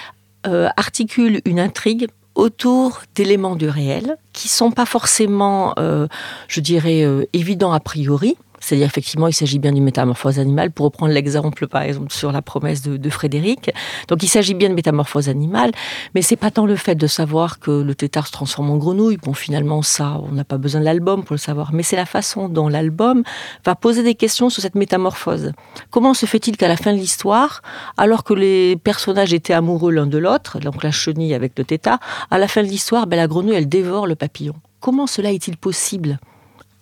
euh, 0.46 0.68
articulent 0.76 1.40
une 1.44 1.60
intrigue 1.60 2.08
autour 2.34 3.02
d'éléments 3.14 3.56
du 3.56 3.68
réel 3.68 4.16
qui 4.32 4.48
sont 4.48 4.70
pas 4.70 4.86
forcément, 4.86 5.74
euh, 5.78 6.06
je 6.48 6.60
dirais, 6.60 7.04
évidents 7.32 7.72
a 7.72 7.80
priori. 7.80 8.36
C'est-à-dire, 8.62 8.86
effectivement, 8.86 9.26
il 9.26 9.32
s'agit 9.32 9.58
bien 9.58 9.72
d'une 9.72 9.82
métamorphose 9.82 10.38
animale, 10.38 10.70
pour 10.70 10.86
reprendre 10.86 11.12
l'exemple, 11.12 11.66
par 11.66 11.82
exemple, 11.82 12.12
sur 12.12 12.30
la 12.32 12.42
promesse 12.42 12.82
de, 12.82 13.10
Frédéric. 13.10 13.70
Donc, 14.08 14.22
il 14.22 14.28
s'agit 14.28 14.54
bien 14.54 14.70
de 14.70 14.74
métamorphose 14.74 15.28
animale, 15.28 15.72
mais 16.14 16.22
c'est 16.22 16.36
pas 16.36 16.50
tant 16.50 16.64
le 16.64 16.76
fait 16.76 16.94
de 16.94 17.06
savoir 17.06 17.58
que 17.58 17.70
le 17.70 17.94
tétard 17.94 18.26
se 18.26 18.32
transforme 18.32 18.70
en 18.70 18.76
grenouille. 18.76 19.18
Bon, 19.18 19.34
finalement, 19.34 19.82
ça, 19.82 20.18
on 20.22 20.32
n'a 20.32 20.44
pas 20.44 20.56
besoin 20.56 20.80
de 20.80 20.86
l'album 20.86 21.24
pour 21.24 21.34
le 21.34 21.38
savoir, 21.38 21.72
mais 21.72 21.82
c'est 21.82 21.96
la 21.96 22.06
façon 22.06 22.48
dont 22.48 22.68
l'album 22.68 23.22
va 23.66 23.74
poser 23.74 24.02
des 24.02 24.14
questions 24.14 24.48
sur 24.48 24.62
cette 24.62 24.76
métamorphose. 24.76 25.52
Comment 25.90 26.14
se 26.14 26.24
fait-il 26.24 26.56
qu'à 26.56 26.68
la 26.68 26.76
fin 26.76 26.92
de 26.92 26.98
l'histoire, 26.98 27.62
alors 27.96 28.22
que 28.22 28.32
les 28.32 28.76
personnages 28.76 29.34
étaient 29.34 29.52
amoureux 29.52 29.90
l'un 29.90 30.06
de 30.06 30.18
l'autre, 30.18 30.60
donc 30.60 30.82
la 30.82 30.92
chenille 30.92 31.34
avec 31.34 31.58
le 31.58 31.64
tétard, 31.64 31.98
à 32.30 32.38
la 32.38 32.48
fin 32.48 32.62
de 32.62 32.68
l'histoire, 32.68 33.06
ben, 33.06 33.16
la 33.16 33.26
grenouille, 33.26 33.56
elle 33.56 33.68
dévore 33.68 34.06
le 34.06 34.14
papillon? 34.14 34.54
Comment 34.80 35.06
cela 35.06 35.32
est-il 35.32 35.56
possible? 35.56 36.18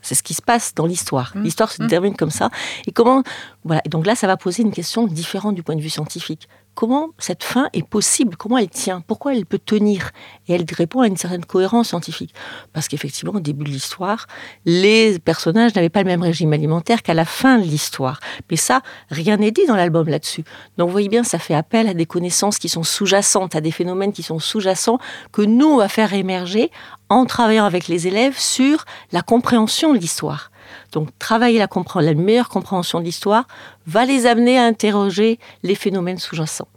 C'est 0.02 0.14
ce 0.14 0.23
qui 0.23 0.35
se 0.35 0.42
passe 0.42 0.75
dans 0.75 0.87
l'histoire. 0.87 1.33
Mmh. 1.35 1.42
L'histoire 1.42 1.73
se 1.73 1.83
mmh. 1.83 1.87
termine 1.88 2.16
comme 2.16 2.30
ça. 2.30 2.50
Et 2.87 2.92
comment 2.92 3.23
voilà. 3.64 3.83
donc 3.88 4.07
là, 4.07 4.14
ça 4.14 4.26
va 4.26 4.37
poser 4.37 4.62
une 4.62 4.73
question 4.73 5.07
différente 5.07 5.54
du 5.54 5.62
point 5.62 5.76
de 5.76 5.80
vue 5.80 5.90
scientifique 5.90 6.49
comment 6.80 7.10
cette 7.18 7.44
fin 7.44 7.68
est 7.75 7.87
possible, 7.87 8.37
comment 8.38 8.56
elle 8.56 8.70
tient, 8.70 9.02
pourquoi 9.02 9.34
elle 9.34 9.44
peut 9.44 9.58
tenir. 9.58 10.12
Et 10.49 10.54
elle 10.54 10.64
répond 10.75 11.02
à 11.02 11.08
une 11.08 11.18
certaine 11.18 11.44
cohérence 11.44 11.88
scientifique. 11.88 12.32
Parce 12.72 12.88
qu'effectivement, 12.88 13.34
au 13.34 13.40
début 13.40 13.64
de 13.64 13.68
l'histoire, 13.68 14.26
les 14.64 15.18
personnages 15.18 15.75
n'avaient 15.75 15.90
pas 15.90 16.00
le 16.00 16.06
même 16.06 16.22
régime 16.22 16.54
alimentaire 16.54 17.02
qu'à 17.02 17.12
la 17.12 17.26
fin 17.26 17.58
de 17.58 17.64
l'histoire. 17.64 18.18
Mais 18.50 18.56
ça, 18.56 18.80
rien 19.10 19.37
n'est 19.37 19.50
dit 19.50 19.66
dans 19.66 19.76
l'album 19.76 20.08
là-dessus. 20.08 20.42
Donc 20.78 20.87
vous 20.88 20.92
voyez 20.92 21.10
bien, 21.10 21.22
ça 21.22 21.38
fait 21.38 21.52
appel 21.52 21.87
à 21.87 21.92
des 21.92 22.06
connaissances 22.06 22.56
qui 22.56 22.70
sont 22.70 22.82
sous-jacentes, 22.82 23.54
à 23.54 23.60
des 23.60 23.72
phénomènes 23.72 24.14
qui 24.14 24.22
sont 24.22 24.38
sous-jacents, 24.38 24.99
que 25.32 25.42
nous, 25.42 25.66
on 25.66 25.76
va 25.76 25.88
faire 25.88 26.14
émerger 26.14 26.70
en 27.10 27.26
travaillant 27.26 27.66
avec 27.66 27.88
les 27.88 28.06
élèves 28.06 28.38
sur 28.38 28.87
la 29.12 29.20
compréhension 29.20 29.92
de 29.92 29.99
l'histoire. 29.99 30.50
Donc 30.92 31.08
travailler 31.18 31.58
la, 31.58 31.68
la 32.02 32.14
meilleure 32.14 32.48
compréhension 32.48 33.00
de 33.00 33.04
l'histoire 33.04 33.46
va 33.86 34.04
les 34.04 34.26
amener 34.26 34.58
à 34.58 34.64
interroger 34.64 35.38
les 35.62 35.74
phénomènes 35.74 36.18
sous-jacents. 36.18 36.68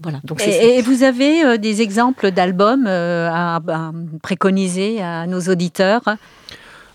Voilà, 0.00 0.20
donc 0.22 0.40
et, 0.46 0.80
vous 0.82 1.02
avez 1.02 1.44
euh, 1.44 1.56
des 1.56 1.82
exemples 1.82 2.30
d'albums 2.30 2.86
euh, 2.86 3.28
à, 3.32 3.60
préconiser 4.22 5.02
à 5.02 5.26
nos 5.26 5.40
auditeurs? 5.40 6.02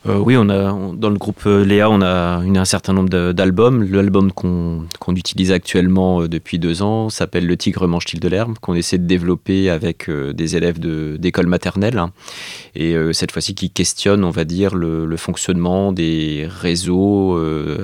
Euh, 0.05 0.17
oui, 0.17 0.35
on 0.37 0.49
a, 0.49 0.73
dans 0.95 1.09
le 1.09 1.17
groupe 1.17 1.43
euh, 1.45 1.63
Léa, 1.63 1.89
on 1.89 2.01
a 2.01 2.39
un 2.39 2.65
certain 2.65 2.91
nombre 2.91 3.31
d'albums. 3.31 3.83
L'album 3.89 4.33
qu'on 4.33 4.85
utilise 5.15 5.51
actuellement 5.51 6.21
euh, 6.21 6.27
depuis 6.27 6.59
deux 6.59 6.81
ans 6.81 7.09
s'appelle 7.09 7.47
Le 7.47 7.55
Tigre 7.55 7.87
mange-t-il 7.87 8.19
de 8.19 8.27
l'herbe, 8.27 8.57
qu'on 8.59 8.73
essaie 8.73 8.97
de 8.97 9.07
développer 9.07 9.69
avec 9.69 10.09
des 10.09 10.57
élèves 10.57 10.79
d'école 10.79 11.47
maternelle. 11.47 12.03
Et 12.75 12.95
cette 13.13 13.31
fois-ci, 13.31 13.55
qui 13.55 13.69
questionne, 13.69 14.23
on 14.23 14.31
va 14.31 14.43
dire, 14.43 14.75
le, 14.75 15.15
fonctionnement 15.17 15.93
des 15.93 16.47
réseaux 16.49 17.37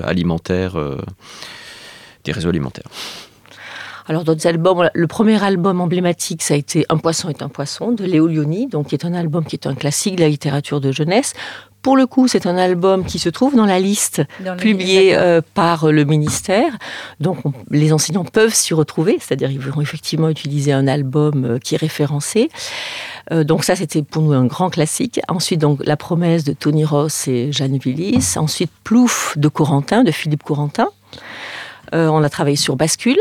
alimentaires. 0.04 0.78
des 2.26 2.32
réseaux 2.32 2.50
alimentaires. 2.50 2.88
Alors 4.10 4.24
d'autres 4.24 4.48
albums, 4.48 4.90
le 4.92 5.08
premier 5.08 5.42
album 5.44 5.80
emblématique, 5.80 6.42
ça 6.42 6.56
a 6.56 6.58
été 6.58 6.84
Un 6.90 6.98
poisson 6.98 7.30
est 7.30 7.44
un 7.44 7.48
poisson 7.48 7.92
de 7.92 8.04
Léo 8.04 8.26
Lioni, 8.26 8.66
donc 8.66 8.88
qui 8.88 8.96
est 8.96 9.06
un 9.06 9.14
album 9.14 9.46
qui 9.46 9.56
est 9.56 9.68
un 9.68 9.76
classique 9.76 10.16
de 10.16 10.22
la 10.22 10.30
littérature 10.30 10.82
de 10.82 10.92
jeunesse. 10.92 11.36
Pour 11.82 11.96
le 11.96 12.08
coup, 12.08 12.28
c'est 12.28 12.46
un 12.46 12.58
album 12.58 13.06
qui 13.06 13.20
se 13.20 13.30
trouve 13.30 13.56
dans 13.56 13.66
la 13.66 13.80
liste 13.80 14.22
publiée 14.58 15.16
euh, 15.16 15.42
par 15.54 15.92
le 15.92 16.04
ministère. 16.04 16.78
Donc, 17.22 17.38
les 17.72 17.94
enseignants 17.94 18.26
peuvent 18.26 18.54
s'y 18.54 18.74
retrouver, 18.74 19.18
c'est-à-dire 19.20 19.50
ils 19.50 19.60
vont 19.60 19.80
effectivement 19.82 20.28
utiliser 20.28 20.74
un 20.74 20.88
album 20.88 21.46
euh, 21.46 21.58
qui 21.58 21.76
est 21.76 21.78
référencé. 21.78 22.50
Euh, 23.32 23.46
donc 23.46 23.64
ça, 23.64 23.78
c'était 23.78 24.04
pour 24.04 24.24
nous 24.24 24.34
un 24.34 24.46
grand 24.46 24.70
classique. 24.70 25.22
Ensuite, 25.30 25.62
donc 25.62 25.80
la 25.86 25.96
promesse 25.96 26.44
de 26.44 26.52
Tony 26.52 26.84
Ross 26.84 27.30
et 27.30 27.54
Jeanne 27.54 27.80
Willis. 27.86 28.34
Ensuite, 28.36 28.72
Plouf 28.84 29.38
de 29.38 29.48
Corentin, 29.48 30.04
de 30.04 30.12
Philippe 30.12 30.44
Corentin. 30.44 30.90
on 31.94 32.24
a 32.24 32.30
travaillé 32.30 32.58
sur 32.58 32.76
Bascule. 32.76 33.20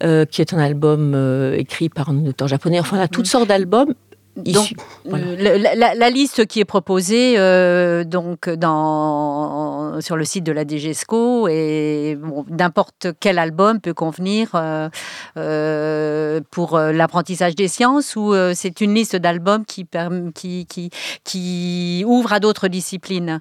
qui 0.00 0.40
est 0.42 0.52
un 0.52 0.58
album 0.58 1.14
écrit 1.56 1.88
par 1.88 2.10
un 2.10 2.26
auteur 2.26 2.48
japonais. 2.48 2.78
Enfin, 2.80 2.98
on 2.98 3.00
a 3.00 3.08
toutes 3.08 3.26
mm. 3.26 3.28
sortes 3.28 3.48
d'albums 3.48 3.94
donc, 4.36 4.72
la, 5.04 6.10
liste 6.10 6.46
qui 6.46 6.60
est 6.60 6.64
proposée 6.64 7.34
euh, 7.36 8.04
donc 8.04 8.48
dans, 8.48 10.00
sur 10.00 10.16
le 10.16 10.24
site 10.24 10.44
de 10.44 10.52
la 10.52 10.66
DGESCO 10.66 11.48
et 11.48 12.18
n'importe 12.48 13.08
quel 13.18 13.38
album 13.38 13.80
peut 13.80 13.94
convenir 13.94 14.50
euh, 14.54 14.88
euh, 15.36 16.40
pour 16.50 16.78
l'apprentissage 16.78 17.56
des 17.56 17.68
sciences 17.68 18.14
ou 18.16 18.34
c'est 18.54 18.80
une 18.80 18.94
liste 18.94 19.16
d'albums 19.16 19.64
qui, 19.64 19.86
qui, 20.34 20.66
qui, 20.66 20.90
qui 21.24 22.04
ouvre 22.06 22.32
à 22.32 22.40
d'autres 22.40 22.68
disciplines? 22.68 23.40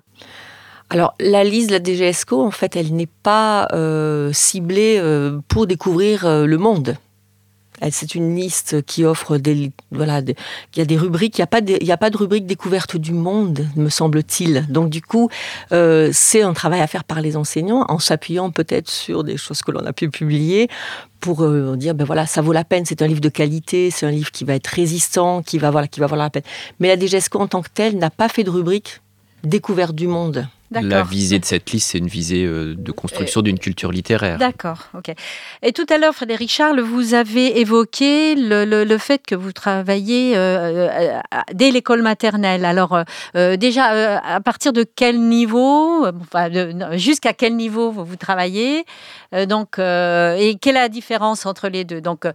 Alors, 0.89 1.13
la 1.19 1.43
liste 1.43 1.69
de 1.69 1.73
la 1.73 1.83
DGESCO, 1.83 2.41
en 2.41 2.49
fait, 2.49 2.75
elle 2.75 2.95
n'est 2.95 3.09
pas 3.21 3.67
ciblée 4.33 5.01
pour 5.47 5.67
découvrir 5.67 6.27
le 6.27 6.57
monde. 6.57 6.97
C'est 7.91 8.15
une 8.15 8.35
liste 8.35 8.83
qui 8.85 9.05
offre 9.05 9.37
des, 9.37 9.71
voilà, 9.91 10.19
il 10.19 10.35
y 10.77 10.81
a 10.81 10.85
des 10.85 10.97
rubriques, 10.97 11.37
il 11.37 11.41
n'y 11.41 11.43
a 11.43 11.47
pas 11.47 11.61
de, 11.61 11.91
a 11.91 11.97
pas 11.97 12.09
de 12.09 12.17
rubrique 12.17 12.45
découverte 12.45 12.97
du 12.97 13.13
monde, 13.13 13.65
me 13.75 13.89
semble-t-il. 13.89 14.65
Donc 14.69 14.89
du 14.89 15.01
coup, 15.01 15.29
euh, 15.71 16.09
c'est 16.13 16.41
un 16.41 16.53
travail 16.53 16.81
à 16.81 16.87
faire 16.87 17.03
par 17.03 17.21
les 17.21 17.37
enseignants 17.37 17.85
en 17.87 17.99
s'appuyant 17.99 18.51
peut-être 18.51 18.89
sur 18.89 19.23
des 19.23 19.37
choses 19.37 19.61
que 19.61 19.71
l'on 19.71 19.85
a 19.85 19.93
pu 19.93 20.09
publier 20.09 20.69
pour 21.19 21.43
euh, 21.43 21.75
dire 21.75 21.95
ben 21.95 22.05
voilà 22.05 22.25
ça 22.25 22.41
vaut 22.41 22.53
la 22.53 22.63
peine 22.63 22.85
c'est 22.85 23.01
un 23.01 23.07
livre 23.07 23.19
de 23.19 23.29
qualité 23.29 23.91
c'est 23.91 24.05
un 24.05 24.11
livre 24.11 24.31
qui 24.31 24.45
va 24.45 24.55
être 24.55 24.67
résistant 24.67 25.41
qui 25.41 25.57
va 25.57 25.69
voilà 25.69 25.87
qui 25.87 25.99
va 25.99 26.07
valoir 26.07 26.27
la 26.27 26.29
peine 26.29 26.43
mais 26.79 26.87
la 26.87 26.97
DGESCO 26.97 27.39
en 27.39 27.47
tant 27.47 27.61
que 27.61 27.69
telle 27.73 27.97
n'a 27.97 28.09
pas 28.09 28.29
fait 28.29 28.45
de 28.45 28.49
rubrique 28.49 29.01
découverte 29.43 29.95
du 29.95 30.07
monde 30.07 30.47
la 30.71 31.03
visée 31.03 31.39
de 31.39 31.45
cette 31.45 31.69
liste, 31.71 31.91
c'est 31.91 31.97
une 31.97 32.07
visée 32.07 32.45
euh, 32.45 32.75
de 32.77 32.91
construction 32.91 33.41
d'une 33.41 33.57
culture 33.59 33.91
littéraire. 33.91 34.37
D'accord, 34.37 34.87
ok. 34.95 35.13
Et 35.63 35.73
tout 35.73 35.85
à 35.89 35.97
l'heure, 35.97 36.13
Frédéric 36.13 36.51
Charles, 36.51 36.79
vous 36.79 37.13
avez 37.13 37.59
évoqué 37.59 38.35
le, 38.35 38.97
fait 38.97 39.21
que 39.25 39.35
vous 39.35 39.51
travaillez 39.51 40.35
euh, 40.35 40.89
euh, 40.89 41.19
dès 41.53 41.71
l'école 41.71 42.01
maternelle. 42.01 42.65
Alors, 42.65 43.03
déjà, 43.33 44.19
à 44.19 44.41
partir 44.41 44.73
de 44.73 44.83
quel 44.83 45.19
niveau, 45.19 46.05
jusqu'à 46.93 47.33
quel 47.33 47.55
niveau 47.55 47.91
vous, 47.91 48.15
travaillez 48.15 48.85
donc, 49.47 49.79
et 49.79 50.57
quelle 50.61 50.75
est 50.75 50.81
la 50.81 50.89
différence 50.89 51.45
entre 51.45 51.69
les 51.69 51.83
deux? 51.83 52.01
Donc, 52.01 52.25
ah 52.25 52.33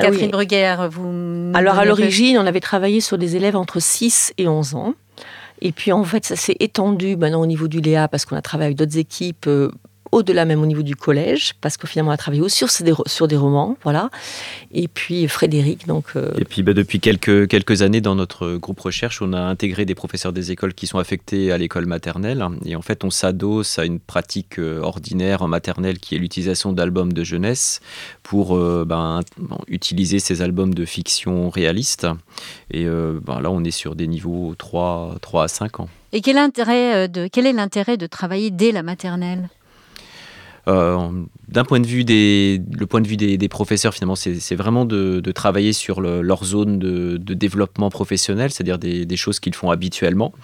Catherine 0.00 0.30
Bruguère, 0.30 0.88
vous... 0.88 1.52
Alors, 1.54 1.78
à 1.78 1.84
l'origine, 1.84 2.38
on 2.38 2.46
avait 2.46 2.60
travaillé 2.60 3.00
sur 3.00 3.18
des 3.18 3.36
élèves 3.36 3.56
entre 3.56 3.80
6 3.80 4.34
et 4.38 4.48
11 4.48 4.74
ans. 4.74 4.94
Et 5.60 5.72
puis 5.72 5.92
en 5.92 6.04
fait, 6.04 6.24
ça 6.24 6.36
s'est 6.36 6.56
étendu 6.60 7.16
maintenant 7.16 7.40
au 7.40 7.46
niveau 7.46 7.68
du 7.68 7.80
Léa 7.80 8.08
parce 8.08 8.24
qu'on 8.24 8.36
a 8.36 8.42
travaillé 8.42 8.66
avec 8.66 8.78
d'autres 8.78 8.98
équipes 8.98 9.46
euh, 9.46 9.70
au-delà 10.16 10.46
même 10.46 10.62
au 10.62 10.66
niveau 10.66 10.82
du 10.82 10.96
collège, 10.96 11.54
parce 11.60 11.76
que 11.76 11.86
finalement 11.86 12.10
on 12.10 12.14
a 12.14 12.16
travaillé 12.16 12.42
aussi 12.42 12.66
sur 12.66 12.84
des, 12.84 12.94
sur 13.06 13.28
des 13.28 13.36
romans, 13.36 13.76
voilà. 13.82 14.10
Et 14.72 14.88
puis 14.88 15.28
Frédéric, 15.28 15.86
donc. 15.86 16.06
Euh, 16.16 16.32
Et 16.38 16.44
puis 16.44 16.62
bah, 16.62 16.72
depuis 16.72 17.00
quelques, 17.00 17.48
quelques 17.48 17.82
années 17.82 18.00
dans 18.00 18.14
notre 18.14 18.56
groupe 18.56 18.80
recherche, 18.80 19.20
on 19.20 19.32
a 19.34 19.40
intégré 19.40 19.84
des 19.84 19.94
professeurs 19.94 20.32
des 20.32 20.52
écoles 20.52 20.72
qui 20.72 20.86
sont 20.86 20.98
affectés 20.98 21.52
à 21.52 21.58
l'école 21.58 21.86
maternelle. 21.86 22.44
Et 22.64 22.76
en 22.76 22.82
fait, 22.82 23.04
on 23.04 23.10
s'adosse 23.10 23.78
à 23.78 23.84
une 23.84 24.00
pratique 24.00 24.58
euh, 24.58 24.80
ordinaire 24.80 25.42
en 25.42 25.48
maternelle 25.48 25.98
qui 25.98 26.14
est 26.14 26.18
l'utilisation 26.18 26.72
d'albums 26.72 27.12
de 27.12 27.22
jeunesse 27.22 27.80
pour 28.22 28.56
euh, 28.56 28.84
ben, 28.86 29.20
utiliser 29.68 30.18
ces 30.18 30.40
albums 30.40 30.72
de 30.72 30.84
fiction 30.86 31.50
réaliste. 31.50 32.06
Et 32.70 32.86
ben, 32.86 33.40
là, 33.40 33.50
on 33.50 33.62
est 33.64 33.70
sur 33.70 33.94
des 33.94 34.06
niveaux 34.06 34.54
3, 34.56 35.16
3 35.20 35.44
à 35.44 35.48
5 35.48 35.80
ans. 35.80 35.88
Et 36.12 36.20
quel, 36.20 36.38
intérêt 36.38 37.08
de, 37.08 37.28
quel 37.30 37.46
est 37.46 37.52
l'intérêt 37.52 37.96
de 37.96 38.06
travailler 38.06 38.50
dès 38.50 38.72
la 38.72 38.82
maternelle? 38.82 39.48
D'un 40.66 41.64
point 41.64 41.78
de 41.80 41.86
vue 41.86 42.04
des, 42.04 42.60
le 42.76 42.86
point 42.86 43.00
de 43.00 43.06
vue 43.06 43.16
des, 43.16 43.48
professeurs, 43.48 43.94
finalement, 43.94 44.16
c'est 44.16 44.54
vraiment 44.56 44.84
de, 44.84 45.20
travailler 45.32 45.72
sur 45.72 46.00
leur 46.00 46.44
zone 46.44 46.78
de, 46.78 47.34
développement 47.34 47.90
professionnel, 47.90 48.50
c'est-à-dire 48.50 48.78
des, 48.78 49.16
choses 49.16 49.40
qu'ils 49.40 49.54
font 49.54 49.70
habituellement 49.70 50.34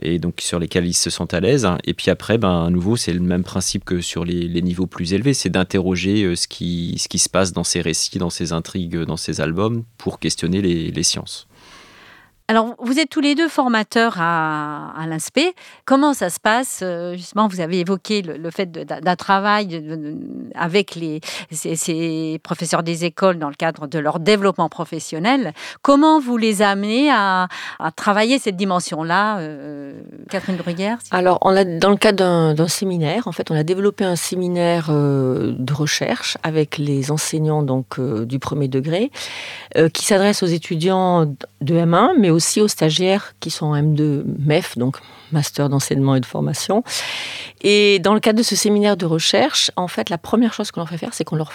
et 0.00 0.18
donc 0.18 0.40
sur 0.40 0.58
lesquelles 0.58 0.86
ils 0.86 0.94
se 0.94 1.10
sentent 1.10 1.34
à 1.34 1.40
l'aise. 1.40 1.68
Et 1.84 1.94
puis 1.94 2.10
après, 2.10 2.38
ben, 2.38 2.66
à 2.66 2.70
nouveau, 2.70 2.96
c'est 2.96 3.12
le 3.12 3.20
même 3.20 3.42
principe 3.42 3.84
que 3.84 4.00
sur 4.00 4.24
les, 4.24 4.62
niveaux 4.62 4.86
plus 4.86 5.12
élevés, 5.12 5.34
c'est 5.34 5.48
d'interroger 5.48 6.22
euh, 6.22 6.36
ce 6.36 6.46
qui, 6.46 6.96
se 6.98 7.28
passe 7.28 7.52
dans 7.52 7.64
ces 7.64 7.80
récits, 7.80 8.18
dans 8.18 8.30
ces 8.30 8.52
intrigues, 8.52 8.96
dans 8.96 9.16
ces 9.16 9.40
albums, 9.40 9.84
pour 9.98 10.18
questionner 10.18 10.62
les 10.62 11.02
sciences. 11.02 11.48
Alors, 12.48 12.74
vous 12.80 12.98
êtes 12.98 13.08
tous 13.08 13.20
les 13.20 13.34
deux 13.34 13.48
formateurs 13.48 14.16
à, 14.18 14.92
à. 14.98 15.06
Comment 15.84 16.12
ça 16.12 16.30
se 16.30 16.40
passe 16.40 16.80
euh, 16.82 17.14
Justement, 17.14 17.46
vous 17.46 17.60
avez 17.60 17.80
évoqué 17.80 18.22
le, 18.22 18.50
fait 18.50 18.70
d'un 18.70 19.16
travail 19.16 19.82
avec 20.54 20.94
les, 20.94 21.20
ces, 21.50 22.40
professeurs 22.42 22.82
des 22.82 23.04
écoles 23.04 23.38
dans 23.38 23.48
le 23.48 23.54
cadre 23.54 23.86
de 23.86 23.98
leur 23.98 24.18
développement 24.18 24.68
professionnel. 24.68 25.52
Comment 25.82 26.18
vous 26.18 26.36
les 26.36 26.62
amenez 26.62 27.10
à, 27.10 27.48
travailler 27.96 28.38
cette 28.38 28.56
dimension-là, 28.56 29.38
euh, 29.38 30.00
Catherine 30.30 30.56
Bruyère 30.56 30.98
Alors, 31.10 31.38
on 31.42 31.56
a, 31.56 31.64
dans 31.64 31.90
le 31.90 31.96
cadre 31.96 32.54
d'un 32.54 32.68
séminaire, 32.68 33.28
en 33.28 33.32
fait, 33.32 33.50
on 33.50 33.54
a 33.54 33.62
développé 33.62 34.04
un 34.04 34.16
séminaire 34.16 34.88
euh, 34.90 35.54
de 35.56 35.72
recherche 35.72 36.38
avec 36.42 36.78
les 36.78 37.10
enseignants 37.10 37.62
donc, 37.62 38.00
du 38.00 38.38
premier 38.38 38.68
degré 38.68 39.10
qui 39.94 40.04
s'adresse 40.04 40.42
aux 40.42 40.46
étudiants 40.46 41.24
de 41.24 41.74
M1, 41.74 42.12
mais 42.18 42.30
aussi 42.32 42.60
aux 42.60 42.68
stagiaires 42.68 43.34
qui 43.40 43.50
sont 43.50 43.74
M2 43.74 44.24
MEF, 44.38 44.76
donc 44.76 44.96
Master 45.30 45.68
d'enseignement 45.68 46.14
et 46.14 46.20
de 46.20 46.26
formation. 46.26 46.82
Et 47.62 47.98
dans 48.00 48.14
le 48.14 48.20
cadre 48.20 48.38
de 48.38 48.42
ce 48.42 48.56
séminaire 48.56 48.96
de 48.96 49.06
recherche, 49.06 49.70
en 49.76 49.88
fait, 49.88 50.10
la 50.10 50.18
première 50.18 50.52
chose 50.52 50.70
que 50.70 50.80
l'on 50.80 50.86
fait 50.86 50.98
faire, 50.98 51.14
c'est 51.14 51.24
qu'on 51.24 51.36
leur 51.36 51.52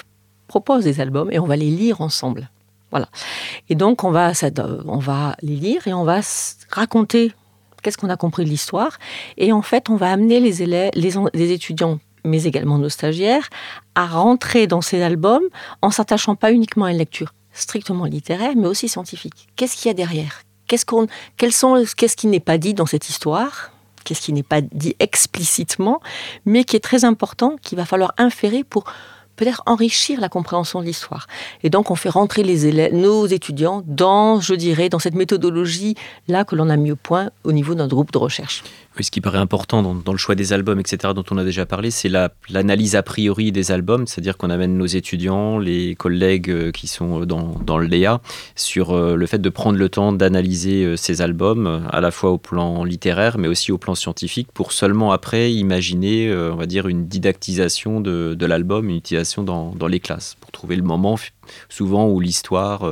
propose 0.48 0.84
des 0.84 1.02
albums 1.02 1.32
et 1.32 1.40
on 1.40 1.46
va 1.46 1.56
les 1.56 1.70
lire 1.70 2.02
ensemble. 2.02 2.50
Voilà. 2.92 3.10
Et 3.70 3.76
donc, 3.76 4.04
on 4.04 4.12
va, 4.12 4.32
on 4.86 5.00
va 5.00 5.36
les 5.42 5.56
lire 5.56 5.88
et 5.88 5.94
on 5.94 6.06
va 6.06 6.22
raconter 6.70 7.34
qu'est-ce 7.84 7.98
qu'on 7.98 8.10
a 8.10 8.18
compris 8.18 8.46
de 8.46 8.50
l'histoire. 8.50 8.98
Et 9.38 9.52
en 9.52 9.62
fait, 9.62 9.90
on 9.90 9.96
va 9.96 10.12
amener 10.12 10.40
les 10.40 10.64
élèves, 10.64 10.92
les 10.96 11.52
étudiants 11.52 12.00
mais 12.28 12.44
également 12.44 12.78
nos 12.78 12.90
stagiaires, 12.90 13.48
à 13.96 14.06
rentrer 14.06 14.68
dans 14.68 14.82
ces 14.82 15.02
albums 15.02 15.44
en 15.82 15.92
s'attachant 15.92 16.36
pas 16.36 16.52
uniquement 16.52 16.86
à 16.86 16.92
une 16.92 16.98
lecture 16.98 17.34
strictement 17.54 18.06
littéraire, 18.06 18.54
mais 18.56 18.68
aussi 18.68 18.88
scientifique. 18.88 19.48
Qu'est-ce 19.56 19.76
qu'il 19.76 19.88
y 19.88 19.92
a 19.92 19.94
derrière? 19.94 20.44
Qu'est-ce 20.68 20.86
qu'on, 20.86 21.08
qu'est-ce 21.38 22.16
qui 22.16 22.28
n'est 22.28 22.40
pas 22.40 22.58
dit 22.58 22.74
dans 22.74 22.86
cette 22.86 23.10
histoire? 23.10 23.72
Qu'est-ce 24.04 24.22
qui 24.22 24.34
n'est 24.34 24.44
pas 24.44 24.62
dit 24.62 24.96
explicitement, 25.00 26.02
mais 26.46 26.64
qui 26.64 26.76
est 26.76 26.82
très 26.82 27.04
important, 27.04 27.58
qu'il 27.62 27.78
va 27.78 27.86
falloir 27.86 28.14
inférer 28.18 28.64
pour 28.64 28.86
peut-être 29.38 29.64
enrichir 29.66 30.20
la 30.20 30.30
compréhension 30.30 30.82
de 30.82 30.86
l'histoire. 30.86 31.28
Et 31.64 31.70
donc, 31.70 31.92
on 31.92 31.96
fait 31.96 32.10
rentrer 32.10 32.44
les 32.44 32.66
élèves, 32.66 32.94
nos 32.94 33.28
étudiants 33.28 33.84
dans, 33.86 34.42
je 34.42 34.56
dirais, 34.56 34.90
dans 34.90 35.00
cette 35.00 35.14
méthodologie-là 35.14 36.44
que 36.44 36.56
l'on 36.56 36.70
a 36.70 36.76
mis 36.76 36.92
au 36.92 36.96
point 36.96 37.30
au 37.44 37.54
niveau 37.54 37.76
d'un 37.76 37.88
groupe 37.88 38.12
de 38.12 38.18
recherche 38.18 38.64
ce 39.04 39.12
qui 39.12 39.22
paraît 39.22 39.38
important 39.38 39.84
dans, 39.84 40.12
le 40.12 40.18
choix 40.18 40.36
des 40.36 40.54
albums, 40.54 40.80
etc., 40.80 41.14
dont 41.14 41.24
on 41.32 41.38
a 41.38 41.44
déjà 41.44 41.66
parlé, 41.66 41.92
c'est 41.92 42.10
l'analyse 42.50 42.96
a 42.96 43.04
priori 43.04 43.52
des 43.52 43.72
albums, 43.72 44.08
c'est-à-dire 44.08 44.38
qu'on 44.38 44.50
amène 44.50 44.78
nos 44.78 44.86
étudiants, 44.86 45.60
les 45.60 45.96
collègues 45.96 46.50
euh, 46.50 46.72
qui 46.72 46.88
sont 46.88 47.26
dans, 47.26 47.56
dans 47.66 47.78
le 47.78 47.86
Léa, 47.86 48.22
sur 48.56 48.92
euh, 48.92 49.16
le 49.16 49.26
fait 49.26 49.40
de 49.40 49.50
prendre 49.50 49.78
le 49.78 49.90
temps 49.90 50.14
d'analyser 50.14 50.84
euh, 50.84 50.96
ces 50.96 51.22
albums, 51.22 51.88
à 51.90 52.02
la 52.02 52.12
fois 52.12 52.32
au 52.32 52.38
plan 52.38 52.84
littéraire, 52.84 53.38
mais 53.38 53.48
aussi 53.48 53.72
au 53.72 53.78
plan 53.78 53.96
scientifique, 53.96 54.52
pour 54.54 54.72
seulement 54.72 55.12
après 55.12 55.52
imaginer, 55.52 56.34
on 56.34 56.56
va 56.56 56.66
dire, 56.66 56.88
une 56.88 57.08
didactisation 57.08 58.02
de, 58.02 58.46
l'album, 58.46 58.90
une 58.90 58.98
utilisation 58.98 59.44
dans, 59.44 59.88
les 59.88 60.00
classes, 60.00 60.36
pour 60.40 60.52
trouver 60.52 60.76
le 60.76 60.84
moment 60.84 61.18
souvent 61.70 62.10
où 62.10 62.20
l'histoire 62.20 62.86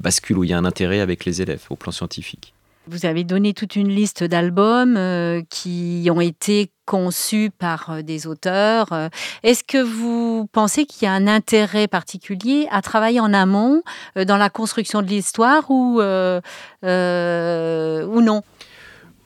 bascule, 0.00 0.38
où 0.38 0.44
il 0.44 0.50
y 0.50 0.52
a 0.52 0.58
un 0.58 0.64
intérêt 0.64 1.00
avec 1.00 1.24
les 1.24 1.42
élèves, 1.42 1.64
au 1.70 1.76
plan 1.76 1.92
scientifique. 1.92 2.52
Vous 2.88 3.06
avez 3.06 3.22
donné 3.22 3.54
toute 3.54 3.76
une 3.76 3.88
liste 3.88 4.24
d'albums 4.24 4.96
euh, 4.96 5.40
qui 5.48 6.08
ont 6.10 6.20
été 6.20 6.72
conçus 6.84 7.52
par 7.56 7.90
euh, 7.90 8.02
des 8.02 8.26
auteurs. 8.26 8.92
Euh, 8.92 9.08
est-ce 9.44 9.62
que 9.62 9.80
vous 9.80 10.48
pensez 10.50 10.84
qu'il 10.84 11.04
y 11.04 11.08
a 11.08 11.12
un 11.12 11.28
intérêt 11.28 11.86
particulier 11.86 12.66
à 12.72 12.82
travailler 12.82 13.20
en 13.20 13.32
amont 13.32 13.82
dans 14.16 14.36
la 14.36 14.50
construction 14.50 15.00
de 15.00 15.06
l'histoire 15.06 15.70
ou, 15.70 16.00
ou 16.00 18.20
non? 18.20 18.42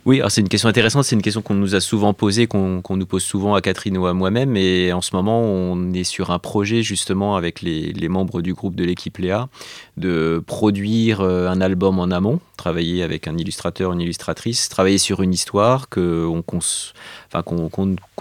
Oui, 0.07 0.23
c'est 0.29 0.41
une 0.41 0.49
question 0.49 0.69
intéressante, 0.69 1.03
c'est 1.03 1.17
une 1.17 1.23
question 1.23 1.43
qu'on 1.43 1.55
nous 1.55 1.75
a 1.75 1.81
souvent 1.81 2.15
posée, 2.15 2.47
qu'on 2.47 2.81
nous 2.89 3.07
pose 3.07 3.25
souvent 3.25 3.57
à 3.57 3.61
Catherine 3.61 3.99
ou 3.99 4.07
à 4.07 4.15
moi-même. 4.15 4.57
Et 4.57 4.93
en 4.93 5.01
ce 5.01 5.17
moment, 5.17 5.41
on 5.41 5.93
est 5.93 6.05
sur 6.05 6.31
un 6.31 6.39
projet 6.39 6.85
justement 6.85 7.35
avec 7.35 7.61
les, 7.61 8.09
membres 8.09 8.41
du 8.41 8.55
groupe 8.55 8.77
de 8.77 8.85
l'équipe 8.85 9.19
Léa 9.19 9.49
de 9.97 10.41
produire 10.47 11.23
euh, 11.23 11.49
un 11.49 11.61
album 11.61 11.99
en 11.99 12.13
amont, 12.13 12.39
travailler 12.57 13.03
avec 13.03 13.27
un 13.27 13.37
illustrateur, 13.37 13.93
une 13.93 14.01
illustratrice, 14.01 14.69
travailler 14.69 14.99
sur 14.99 15.23
une 15.23 15.35
histoire 15.35 15.89
qu'on 15.89 16.43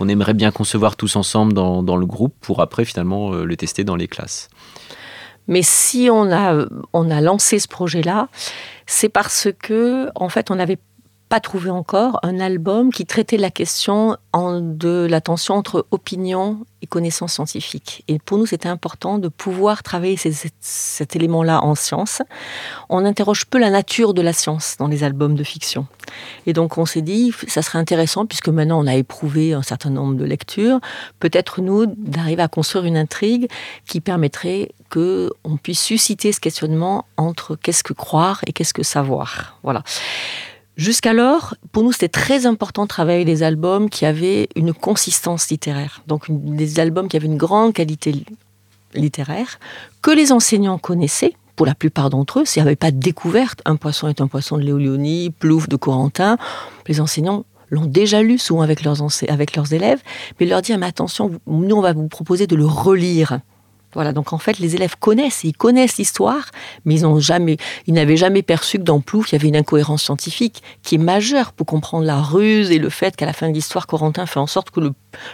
aimerait 0.08 0.34
bien 0.34 0.50
concevoir 0.50 0.96
tous 0.96 1.16
ensemble 1.16 1.54
dans, 1.54 1.84
dans, 1.84 1.98
le 1.98 2.08
groupe 2.08 2.34
pour 2.42 2.64
après 2.64 2.86
finalement 2.86 3.32
euh, 3.32 3.46
le 3.46 3.56
tester 3.58 3.84
dans 3.84 3.96
les 3.96 4.08
classes. 4.08 4.50
Mais 5.48 5.62
si 5.62 6.10
on 6.12 6.32
a, 6.32 6.66
on 6.94 7.12
a 7.12 7.22
lancé 7.22 7.60
ce 7.60 7.68
projet-là, 7.68 8.28
c'est 8.88 9.10
parce 9.10 9.50
que 9.60 10.10
en 10.16 10.30
fait 10.30 10.50
on 10.50 10.58
avait 10.58 10.80
pas 11.30 11.40
trouvé 11.40 11.70
encore 11.70 12.20
un 12.24 12.40
album 12.40 12.92
qui 12.92 13.06
traitait 13.06 13.38
la 13.38 13.50
question 13.50 14.18
de 14.34 15.08
la 15.10 15.22
tension 15.22 15.56
entre 15.56 15.88
opinion 15.92 16.66
et 16.82 16.88
connaissance 16.88 17.34
scientifique. 17.34 18.04
Et 18.08 18.20
pour 18.20 18.38
nous, 18.38 18.46
c'était 18.46 18.70
important 18.70 19.18
de 19.18 19.28
pouvoir 19.28 19.82
travailler 19.82 20.18
cet 20.18 21.16
élément-là 21.16 21.64
en 21.64 21.74
science. 21.74 22.22
On 22.90 23.06
interroge 23.06 23.46
peu 23.46 23.58
la 23.58 23.70
nature 23.70 24.14
de 24.14 24.22
la 24.22 24.34
science 24.34 24.76
dans 24.78 24.88
les 24.88 25.04
albums 25.04 25.36
de 25.36 25.44
fiction. 25.44 25.88
Et 26.46 26.54
donc, 26.54 26.78
on 26.78 26.86
s'est 26.86 27.02
dit, 27.02 27.34
ça 27.48 27.62
serait 27.62 27.80
intéressant, 27.80 28.26
puisque 28.26 28.50
maintenant 28.50 28.84
on 28.84 28.88
a 28.88 28.96
éprouvé 28.96 29.54
un 29.54 29.64
certain 29.64 29.90
nombre 29.90 30.16
de 30.16 30.26
lectures, 30.26 30.80
peut-être 31.20 31.62
nous 31.62 31.88
d'arriver 31.88 32.44
à 32.44 32.48
construire 32.48 32.86
une 32.86 32.98
intrigue 32.98 33.48
qui 33.88 34.00
permettrait 34.00 34.70
que 34.90 35.32
on 35.44 35.58
puisse 35.58 35.82
susciter 35.82 36.32
ce 36.32 36.40
questionnement 36.40 37.06
entre 37.18 37.56
qu'est-ce 37.56 37.84
que 37.84 37.94
croire 37.94 38.42
et 38.46 38.54
qu'est-ce 38.54 38.74
que 38.74 38.84
savoir. 38.84 39.58
Voilà. 39.64 39.82
Jusqu'alors, 40.78 41.56
pour 41.72 41.84
nous, 41.84 41.94
c'était 41.94 42.10
très 42.10 42.46
important 42.46 42.84
de 42.84 42.90
travailler 42.90 43.24
des 43.24 43.44
albums 43.44 43.90
qui 43.90 44.06
avaient 44.06 44.50
une 44.56 44.74
consistance 44.74 45.50
littéraire, 45.50 46.02
donc 46.08 46.26
des 46.30 46.80
albums 46.80 47.08
qui 47.08 47.16
avaient 47.16 47.28
une 47.28 47.38
grande 47.38 47.74
qualité 47.74 48.26
littéraire, 48.94 49.60
que 50.02 50.12
les 50.12 50.34
enseignants 50.34 50.78
connaissaient, 50.78 51.34
pour 51.56 51.66
la 51.66 51.76
plupart 51.76 52.10
d'entre 52.10 52.42
eux, 52.42 52.46
s'il 52.46 52.62
n'y 52.62 52.68
avait 52.68 52.76
pas 52.76 52.92
de 52.92 53.00
découverte, 53.00 53.62
Un 53.64 53.78
poisson 53.78 54.10
est 54.10 54.20
un 54.20 54.28
poisson 54.28 54.58
de 54.58 54.64
Léo 54.64 54.78
Lioni, 54.78 55.30
Plouf 55.30 55.70
de 55.70 55.78
Corentin, 55.78 56.38
les 56.88 57.00
enseignants 57.00 57.46
l'ont 57.70 57.86
déjà 57.86 58.22
lu 58.22 58.38
souvent 58.38 58.62
avec 58.62 58.84
leurs, 58.84 58.98
avec 59.30 59.56
leurs 59.56 59.72
élèves, 59.72 60.02
mais 60.40 60.46
leur 60.46 60.62
dire, 60.62 60.78
mais 60.78 60.86
attention, 60.88 61.32
nous, 61.48 61.76
on 61.76 61.82
va 61.82 61.94
vous 61.94 62.10
proposer 62.10 62.48
de 62.48 62.56
le 62.56 62.66
relire. 62.66 63.40
Voilà, 63.96 64.14
donc 64.14 64.34
en 64.34 64.38
fait, 64.38 64.60
les 64.60 64.76
élèves 64.76 64.96
connaissent, 65.00 65.44
ils 65.44 65.56
connaissent 65.56 65.98
l'histoire, 65.98 66.52
mais 66.84 66.96
ils 66.96 67.04
n'ont 67.04 67.20
jamais, 67.20 67.58
ils 67.88 67.94
n'avaient 67.94 68.18
jamais 68.18 68.44
perçu 68.44 68.78
que 68.78 68.84
dans 68.84 69.00
Plouf, 69.00 69.32
il 69.32 69.36
y 69.36 69.38
avait 69.38 69.48
une 69.48 69.56
incohérence 69.56 70.04
scientifique 70.04 70.62
qui 70.84 70.96
est 70.96 71.00
majeure 71.00 71.54
pour 71.54 71.66
comprendre 71.66 72.06
la 72.06 72.22
ruse 72.22 72.72
et 72.72 72.78
le 72.78 72.90
fait 72.90 73.16
qu'à 73.16 73.26
la 73.26 73.34
fin 73.34 73.50
de 73.50 73.54
l'histoire, 73.54 73.88
Corentin 73.88 74.26
fait 74.26 74.40
en 74.40 74.48
sorte 74.48 74.70
que 74.70 74.82
le, 74.82 74.92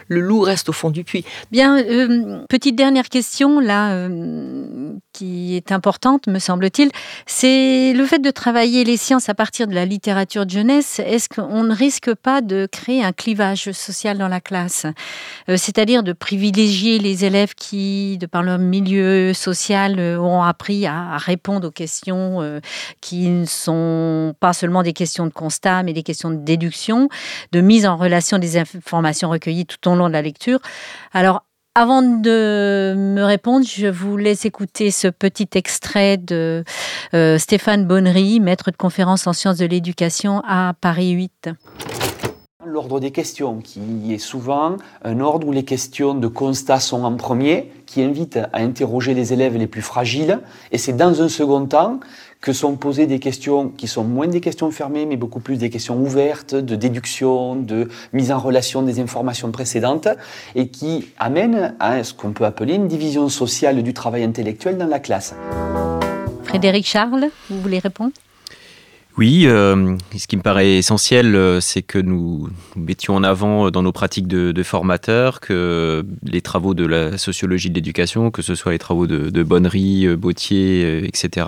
loup 0.09 0.41
reste 0.41 0.69
au 0.69 0.73
fond 0.73 0.89
du 0.89 1.03
puits. 1.03 1.25
Bien, 1.51 1.77
euh, 1.77 2.45
petite 2.49 2.75
dernière 2.75 3.09
question 3.09 3.59
là, 3.59 3.93
euh, 3.93 4.93
qui 5.13 5.55
est 5.55 5.71
importante, 5.71 6.27
me 6.27 6.39
semble-t-il, 6.39 6.89
c'est 7.25 7.93
le 7.93 8.05
fait 8.05 8.19
de 8.19 8.31
travailler 8.31 8.83
les 8.83 8.97
sciences 8.97 9.29
à 9.29 9.33
partir 9.33 9.67
de 9.67 9.73
la 9.73 9.85
littérature 9.85 10.45
de 10.45 10.51
jeunesse. 10.51 10.99
Est-ce 10.99 11.29
qu'on 11.29 11.63
ne 11.63 11.73
risque 11.73 12.13
pas 12.13 12.41
de 12.41 12.67
créer 12.71 13.03
un 13.03 13.11
clivage 13.11 13.71
social 13.71 14.17
dans 14.17 14.27
la 14.27 14.41
classe, 14.41 14.85
euh, 15.49 15.57
c'est-à-dire 15.57 16.03
de 16.03 16.13
privilégier 16.13 16.99
les 16.99 17.25
élèves 17.25 17.53
qui, 17.55 18.17
de 18.17 18.25
par 18.25 18.41
milieu 18.43 19.33
social 19.33 19.99
ont 20.19 20.41
appris 20.41 20.85
à, 20.85 21.17
répondre 21.17 21.67
aux 21.67 21.71
questions 21.71 22.39
qui 23.01 23.27
ne 23.27 23.45
sont 23.45 24.35
pas 24.39 24.53
seulement 24.53 24.83
des 24.83 24.93
questions 24.93 25.25
de 25.25 25.31
constat, 25.31 25.83
mais 25.83 25.93
des 25.93 26.03
questions 26.03 26.31
de 26.31 26.37
déduction, 26.37 27.09
de 27.51 27.61
mise 27.61 27.85
en 27.85 27.97
relation 27.97 28.39
des 28.39 28.57
informations 28.57 29.29
recueillies 29.29 29.65
tout 29.77 29.89
au 29.89 29.95
long 29.95 30.07
de 30.07 30.13
la 30.13 30.21
lecture. 30.21 30.59
Alors, 31.13 31.43
avant 31.73 32.01
de 32.01 32.93
me 32.97 33.23
répondre, 33.23 33.65
je 33.65 33.87
vous 33.87 34.17
laisse 34.17 34.43
écouter 34.43 34.91
ce 34.91 35.07
petit 35.07 35.47
extrait 35.55 36.17
de 36.17 36.65
euh, 37.13 37.37
Stéphane 37.37 37.85
Bonnery, 37.85 38.41
maître 38.41 38.71
de 38.71 38.75
conférence 38.75 39.25
en 39.25 39.31
sciences 39.31 39.57
de 39.57 39.65
l'éducation 39.65 40.41
à 40.45 40.73
Paris 40.81 41.11
8. 41.11 41.49
L'ordre 42.65 42.99
des 42.99 43.11
questions, 43.11 43.59
qui 43.59 44.13
est 44.13 44.17
souvent 44.17 44.75
un 45.03 45.19
ordre 45.21 45.47
où 45.47 45.53
les 45.53 45.63
questions 45.63 46.13
de 46.13 46.27
constat 46.27 46.79
sont 46.81 47.03
en 47.05 47.15
premier, 47.15 47.71
qui 47.85 48.03
invite 48.03 48.37
à 48.37 48.59
interroger 48.59 49.13
les 49.13 49.31
élèves 49.31 49.55
les 49.55 49.67
plus 49.67 49.81
fragiles, 49.81 50.39
et 50.71 50.77
c'est 50.77 50.93
dans 50.93 51.21
un 51.21 51.29
second 51.29 51.65
temps 51.65 52.01
que 52.41 52.53
sont 52.53 52.75
posées 52.75 53.05
des 53.05 53.19
questions 53.19 53.69
qui 53.69 53.87
sont 53.87 54.03
moins 54.03 54.27
des 54.27 54.41
questions 54.41 54.71
fermées, 54.71 55.05
mais 55.05 55.15
beaucoup 55.15 55.39
plus 55.39 55.57
des 55.57 55.69
questions 55.69 55.97
ouvertes, 55.97 56.55
de 56.55 56.75
déduction, 56.75 57.55
de 57.55 57.87
mise 58.13 58.31
en 58.31 58.39
relation 58.39 58.81
des 58.81 58.99
informations 58.99 59.51
précédentes, 59.51 60.07
et 60.55 60.67
qui 60.67 61.09
amènent 61.19 61.75
à 61.79 62.03
ce 62.03 62.13
qu'on 62.13 62.31
peut 62.31 62.45
appeler 62.45 62.73
une 62.73 62.87
division 62.87 63.29
sociale 63.29 63.81
du 63.83 63.93
travail 63.93 64.23
intellectuel 64.23 64.77
dans 64.77 64.87
la 64.87 64.99
classe. 64.99 65.35
Frédéric 66.43 66.85
Charles, 66.85 67.29
vous 67.49 67.61
voulez 67.61 67.79
répondre? 67.79 68.11
Oui, 69.21 69.43
euh, 69.45 69.97
ce 70.17 70.25
qui 70.25 70.35
me 70.35 70.41
paraît 70.41 70.77
essentiel, 70.77 71.35
euh, 71.35 71.59
c'est 71.61 71.83
que 71.83 71.99
nous, 71.99 72.49
mettions 72.75 73.15
en 73.15 73.21
avant 73.21 73.69
dans 73.69 73.83
nos 73.83 73.91
pratiques 73.91 74.27
de, 74.27 74.63
formateurs 74.63 75.41
que 75.41 76.03
les 76.23 76.41
travaux 76.41 76.73
de 76.73 76.87
la 76.87 77.19
sociologie 77.19 77.69
de 77.69 77.75
l'éducation, 77.75 78.31
que 78.31 78.41
ce 78.41 78.55
soit 78.55 78.71
les 78.71 78.79
travaux 78.79 79.05
de, 79.05 79.29
de 79.29 79.43
Bonnery, 79.43 80.07
euh, 80.07 80.15
Bautier, 80.17 81.05
etc., 81.05 81.45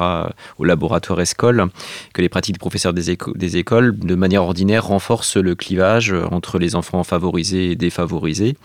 au 0.60 0.66
laboratoire 0.66 1.20
Escole, 1.20 1.66
que 2.14 2.22
les 2.22 2.30
pratiques 2.30 2.54
des 2.54 2.60
professeurs 2.60 2.94
des, 2.94 3.10
écoles, 3.58 3.98
de 3.98 4.14
manière 4.14 4.44
ordinaire, 4.44 4.86
renforcent 4.86 5.38
le 5.38 5.56
clivage 5.56 6.14
entre 6.30 6.60
les 6.60 6.76
enfants 6.76 7.04
favorisés 7.04 7.72
et 7.72 7.76
défavorisés, 7.76 8.56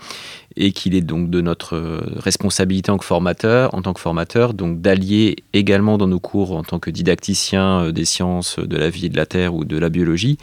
et 0.59 0.73
qu'il 0.73 0.93
est 0.93 1.01
donc 1.01 1.29
de 1.29 1.39
notre 1.39 2.03
responsabilité 2.17 2.91
en, 2.91 2.97
que 2.97 3.05
formateur, 3.05 3.73
en 3.73 3.81
tant 3.81 3.93
que 3.93 4.01
formateur, 4.01 4.53
d'allier 4.53 5.37
également 5.53 5.97
dans 5.97 6.07
nos 6.07 6.19
cours 6.19 6.51
en 6.51 6.63
tant 6.63 6.79
que 6.79 6.91
didacticien 6.91 7.91
des 7.91 8.05
sciences 8.05 8.59
de 8.59 8.77
la 8.77 8.89
vie 8.89 9.09
de 9.09 9.15
la 9.15 9.25
Terre 9.25 9.55
ou 9.55 9.63
de 9.63 9.77
la 9.77 9.89
biologie 9.89 10.37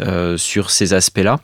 euh, 0.00 0.38
sur 0.38 0.70
ces 0.70 0.94
aspects-là 0.94 1.38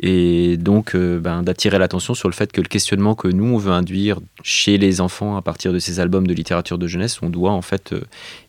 et 0.00 0.56
donc 0.56 0.94
euh, 0.94 1.20
ben, 1.20 1.42
d'attirer 1.42 1.78
l'attention 1.78 2.14
sur 2.14 2.28
le 2.28 2.34
fait 2.34 2.50
que 2.50 2.60
le 2.60 2.68
questionnement 2.68 3.14
que 3.14 3.28
nous 3.28 3.54
on 3.54 3.58
veut 3.58 3.72
induire 3.72 4.18
chez 4.42 4.76
les 4.76 5.00
enfants 5.00 5.36
à 5.36 5.42
partir 5.42 5.72
de 5.72 5.78
ces 5.78 6.00
albums 6.00 6.26
de 6.26 6.34
littérature 6.34 6.78
de 6.78 6.86
jeunesse, 6.88 7.22
on 7.22 7.30
doit 7.30 7.52
en 7.52 7.62
fait 7.62 7.92
euh, 7.92 8.00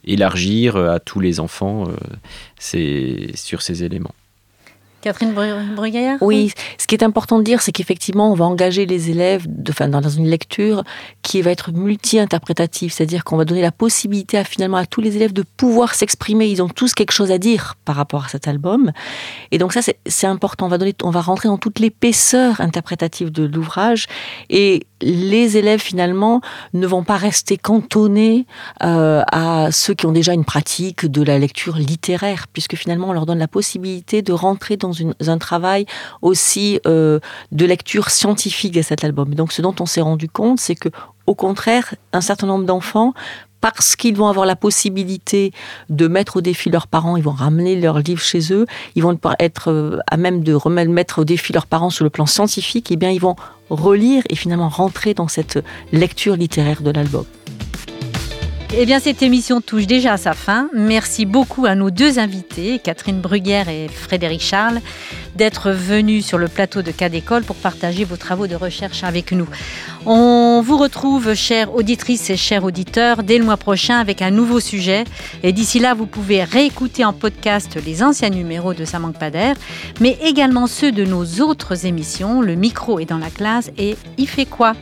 élargir 0.05 0.75
à 0.75 0.99
tous 0.99 1.19
les 1.19 1.39
enfants 1.39 1.85
sur 2.59 3.61
ces 3.61 3.83
éléments. 3.83 4.13
Catherine 5.01 5.33
Bruguière 5.75 6.17
Oui, 6.21 6.51
ce 6.77 6.87
qui 6.87 6.95
est 6.95 7.03
important 7.03 7.39
de 7.39 7.43
dire, 7.43 7.61
c'est 7.61 7.71
qu'effectivement, 7.71 8.31
on 8.31 8.35
va 8.35 8.45
engager 8.45 8.85
les 8.85 9.09
élèves 9.09 9.45
de, 9.47 9.71
enfin, 9.71 9.87
dans 9.87 10.01
une 10.09 10.27
lecture 10.27 10.83
qui 11.21 11.41
va 11.41 11.51
être 11.51 11.71
multi-interprétative, 11.71 12.91
c'est-à-dire 12.91 13.23
qu'on 13.23 13.37
va 13.37 13.45
donner 13.45 13.61
la 13.61 13.71
possibilité 13.71 14.37
à, 14.37 14.43
finalement 14.43 14.77
à 14.77 14.85
tous 14.85 15.01
les 15.01 15.15
élèves 15.15 15.33
de 15.33 15.43
pouvoir 15.43 15.95
s'exprimer. 15.95 16.47
Ils 16.47 16.61
ont 16.61 16.67
tous 16.67 16.93
quelque 16.93 17.11
chose 17.11 17.31
à 17.31 17.37
dire 17.37 17.75
par 17.85 17.95
rapport 17.95 18.25
à 18.25 18.27
cet 18.27 18.47
album. 18.47 18.91
Et 19.51 19.57
donc 19.57 19.73
ça, 19.73 19.81
c'est 20.05 20.27
important. 20.27 20.65
On 20.65 20.69
va, 20.69 20.77
donner, 20.77 20.95
on 21.03 21.11
va 21.11 21.21
rentrer 21.21 21.47
dans 21.47 21.57
toute 21.57 21.79
l'épaisseur 21.79 22.59
interprétative 22.59 23.31
de 23.31 23.43
l'ouvrage. 23.43 24.07
Et 24.49 24.85
les 25.01 25.57
élèves, 25.57 25.79
finalement, 25.79 26.41
ne 26.73 26.85
vont 26.85 27.03
pas 27.03 27.17
rester 27.17 27.57
cantonnés 27.57 28.45
euh, 28.83 29.21
à 29.31 29.71
ceux 29.71 29.93
qui 29.93 30.05
ont 30.05 30.11
déjà 30.11 30.33
une 30.33 30.45
pratique 30.45 31.05
de 31.05 31.23
la 31.23 31.39
lecture 31.39 31.77
littéraire, 31.77 32.47
puisque 32.51 32.75
finalement, 32.75 33.09
on 33.09 33.13
leur 33.13 33.25
donne 33.25 33.39
la 33.39 33.47
possibilité 33.47 34.21
de 34.21 34.33
rentrer 34.33 34.75
dans 34.75 34.88
un 35.27 35.37
travail 35.37 35.85
aussi 36.21 36.79
euh, 36.87 37.19
de 37.51 37.65
lecture 37.65 38.09
scientifique 38.09 38.73
de 38.73 38.81
cet 38.81 39.03
album. 39.03 39.35
Donc, 39.35 39.51
ce 39.51 39.61
dont 39.61 39.75
on 39.79 39.85
s'est 39.85 40.01
rendu 40.01 40.29
compte, 40.29 40.59
c'est 40.59 40.75
que, 40.75 40.89
au 41.27 41.35
contraire, 41.35 41.95
un 42.13 42.21
certain 42.21 42.47
nombre 42.47 42.65
d'enfants 42.65 43.13
parce 43.61 43.95
qu'ils 43.95 44.15
vont 44.15 44.27
avoir 44.27 44.45
la 44.45 44.55
possibilité 44.55 45.51
de 45.89 46.07
mettre 46.07 46.37
au 46.37 46.41
défi 46.41 46.69
leurs 46.69 46.87
parents, 46.87 47.17
ils 47.17 47.23
vont 47.23 47.31
ramener 47.31 47.75
leurs 47.75 47.99
livres 47.99 48.21
chez 48.21 48.53
eux, 48.53 48.65
ils 48.95 49.03
vont 49.03 49.17
être 49.39 49.69
euh, 49.71 49.99
à 50.09 50.17
même 50.17 50.43
de 50.43 50.53
remettre 50.53 51.19
au 51.19 51.25
défi 51.25 51.51
leurs 51.51 51.67
parents 51.67 51.89
sur 51.89 52.03
le 52.03 52.09
plan 52.09 52.25
scientifique, 52.25 52.91
et 52.91 52.93
eh 52.93 52.97
bien 52.97 53.09
ils 53.09 53.19
vont 53.19 53.35
relire 53.69 54.23
et 54.29 54.35
finalement 54.35 54.69
rentrer 54.69 55.13
dans 55.13 55.27
cette 55.27 55.59
lecture 55.91 56.35
littéraire 56.35 56.81
de 56.81 56.91
l'album. 56.91 57.25
Eh 58.71 58.85
bien, 58.85 58.99
cette 58.99 59.23
émission 59.23 59.61
touche 59.61 59.87
déjà 59.87 60.13
à 60.13 60.17
sa 60.17 60.33
fin. 60.33 60.69
Merci 60.75 61.25
beaucoup 61.25 61.65
à 61.65 61.73
nos 61.73 61.89
deux 61.89 62.19
invités, 62.19 62.77
Catherine 62.77 63.19
Bruguère 63.19 63.67
et 63.67 63.87
Frédéric 63.87 64.41
Charles, 64.41 64.79
d'être 65.39 65.71
venus 65.71 66.25
sur 66.25 66.37
le 66.37 66.49
plateau 66.49 66.81
de 66.81 66.91
Cas 66.91 67.07
d'école 67.07 67.45
pour 67.45 67.55
partager 67.55 68.03
vos 68.03 68.17
travaux 68.17 68.45
de 68.45 68.55
recherche 68.55 69.05
avec 69.05 69.31
nous. 69.31 69.47
On 70.05 70.61
vous 70.61 70.77
retrouve, 70.77 71.33
chères 71.33 71.73
auditrices 71.73 72.29
et 72.29 72.35
chers 72.35 72.65
auditeurs, 72.65 73.23
dès 73.23 73.37
le 73.37 73.45
mois 73.45 73.55
prochain 73.55 73.99
avec 73.99 74.21
un 74.21 74.31
nouveau 74.31 74.59
sujet. 74.59 75.05
Et 75.41 75.53
d'ici 75.53 75.79
là, 75.79 75.93
vous 75.93 76.07
pouvez 76.07 76.43
réécouter 76.43 77.05
en 77.05 77.13
podcast 77.13 77.77
les 77.85 78.03
anciens 78.03 78.29
numéros 78.29 78.73
de 78.73 78.83
Ça 78.83 78.99
manque 78.99 79.17
pas 79.17 79.31
d'air, 79.31 79.55
mais 80.01 80.17
également 80.21 80.67
ceux 80.67 80.91
de 80.91 81.05
nos 81.05 81.25
autres 81.39 81.85
émissions. 81.85 82.41
Le 82.41 82.55
micro 82.55 82.99
est 82.99 83.05
dans 83.05 83.17
la 83.17 83.29
classe 83.29 83.71
et 83.77 83.95
il 84.17 84.27
fait 84.27 84.45
quoi? 84.45 84.73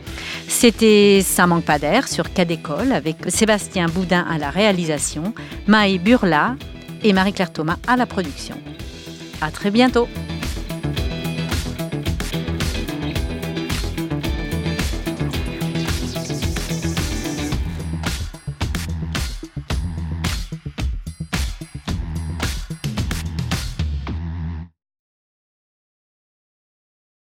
C'était 0.48 1.22
Ça 1.24 1.46
manque 1.46 1.64
pas 1.64 1.78
d'air 1.78 2.08
sur 2.08 2.32
Cas 2.32 2.44
d'école 2.44 2.90
avec 2.90 3.16
Sébastien 3.28 3.86
Boudin 3.86 4.26
à 4.28 4.38
la 4.38 4.50
réalisation, 4.50 5.34
Maë 5.68 5.98
Burla 5.98 6.56
et 7.04 7.12
Marie-Claire 7.12 7.52
Thomas 7.52 7.76
à 7.86 7.96
la 7.96 8.06
production. 8.06 8.56
À 9.40 9.52
très 9.52 9.70
bientôt. 9.70 10.08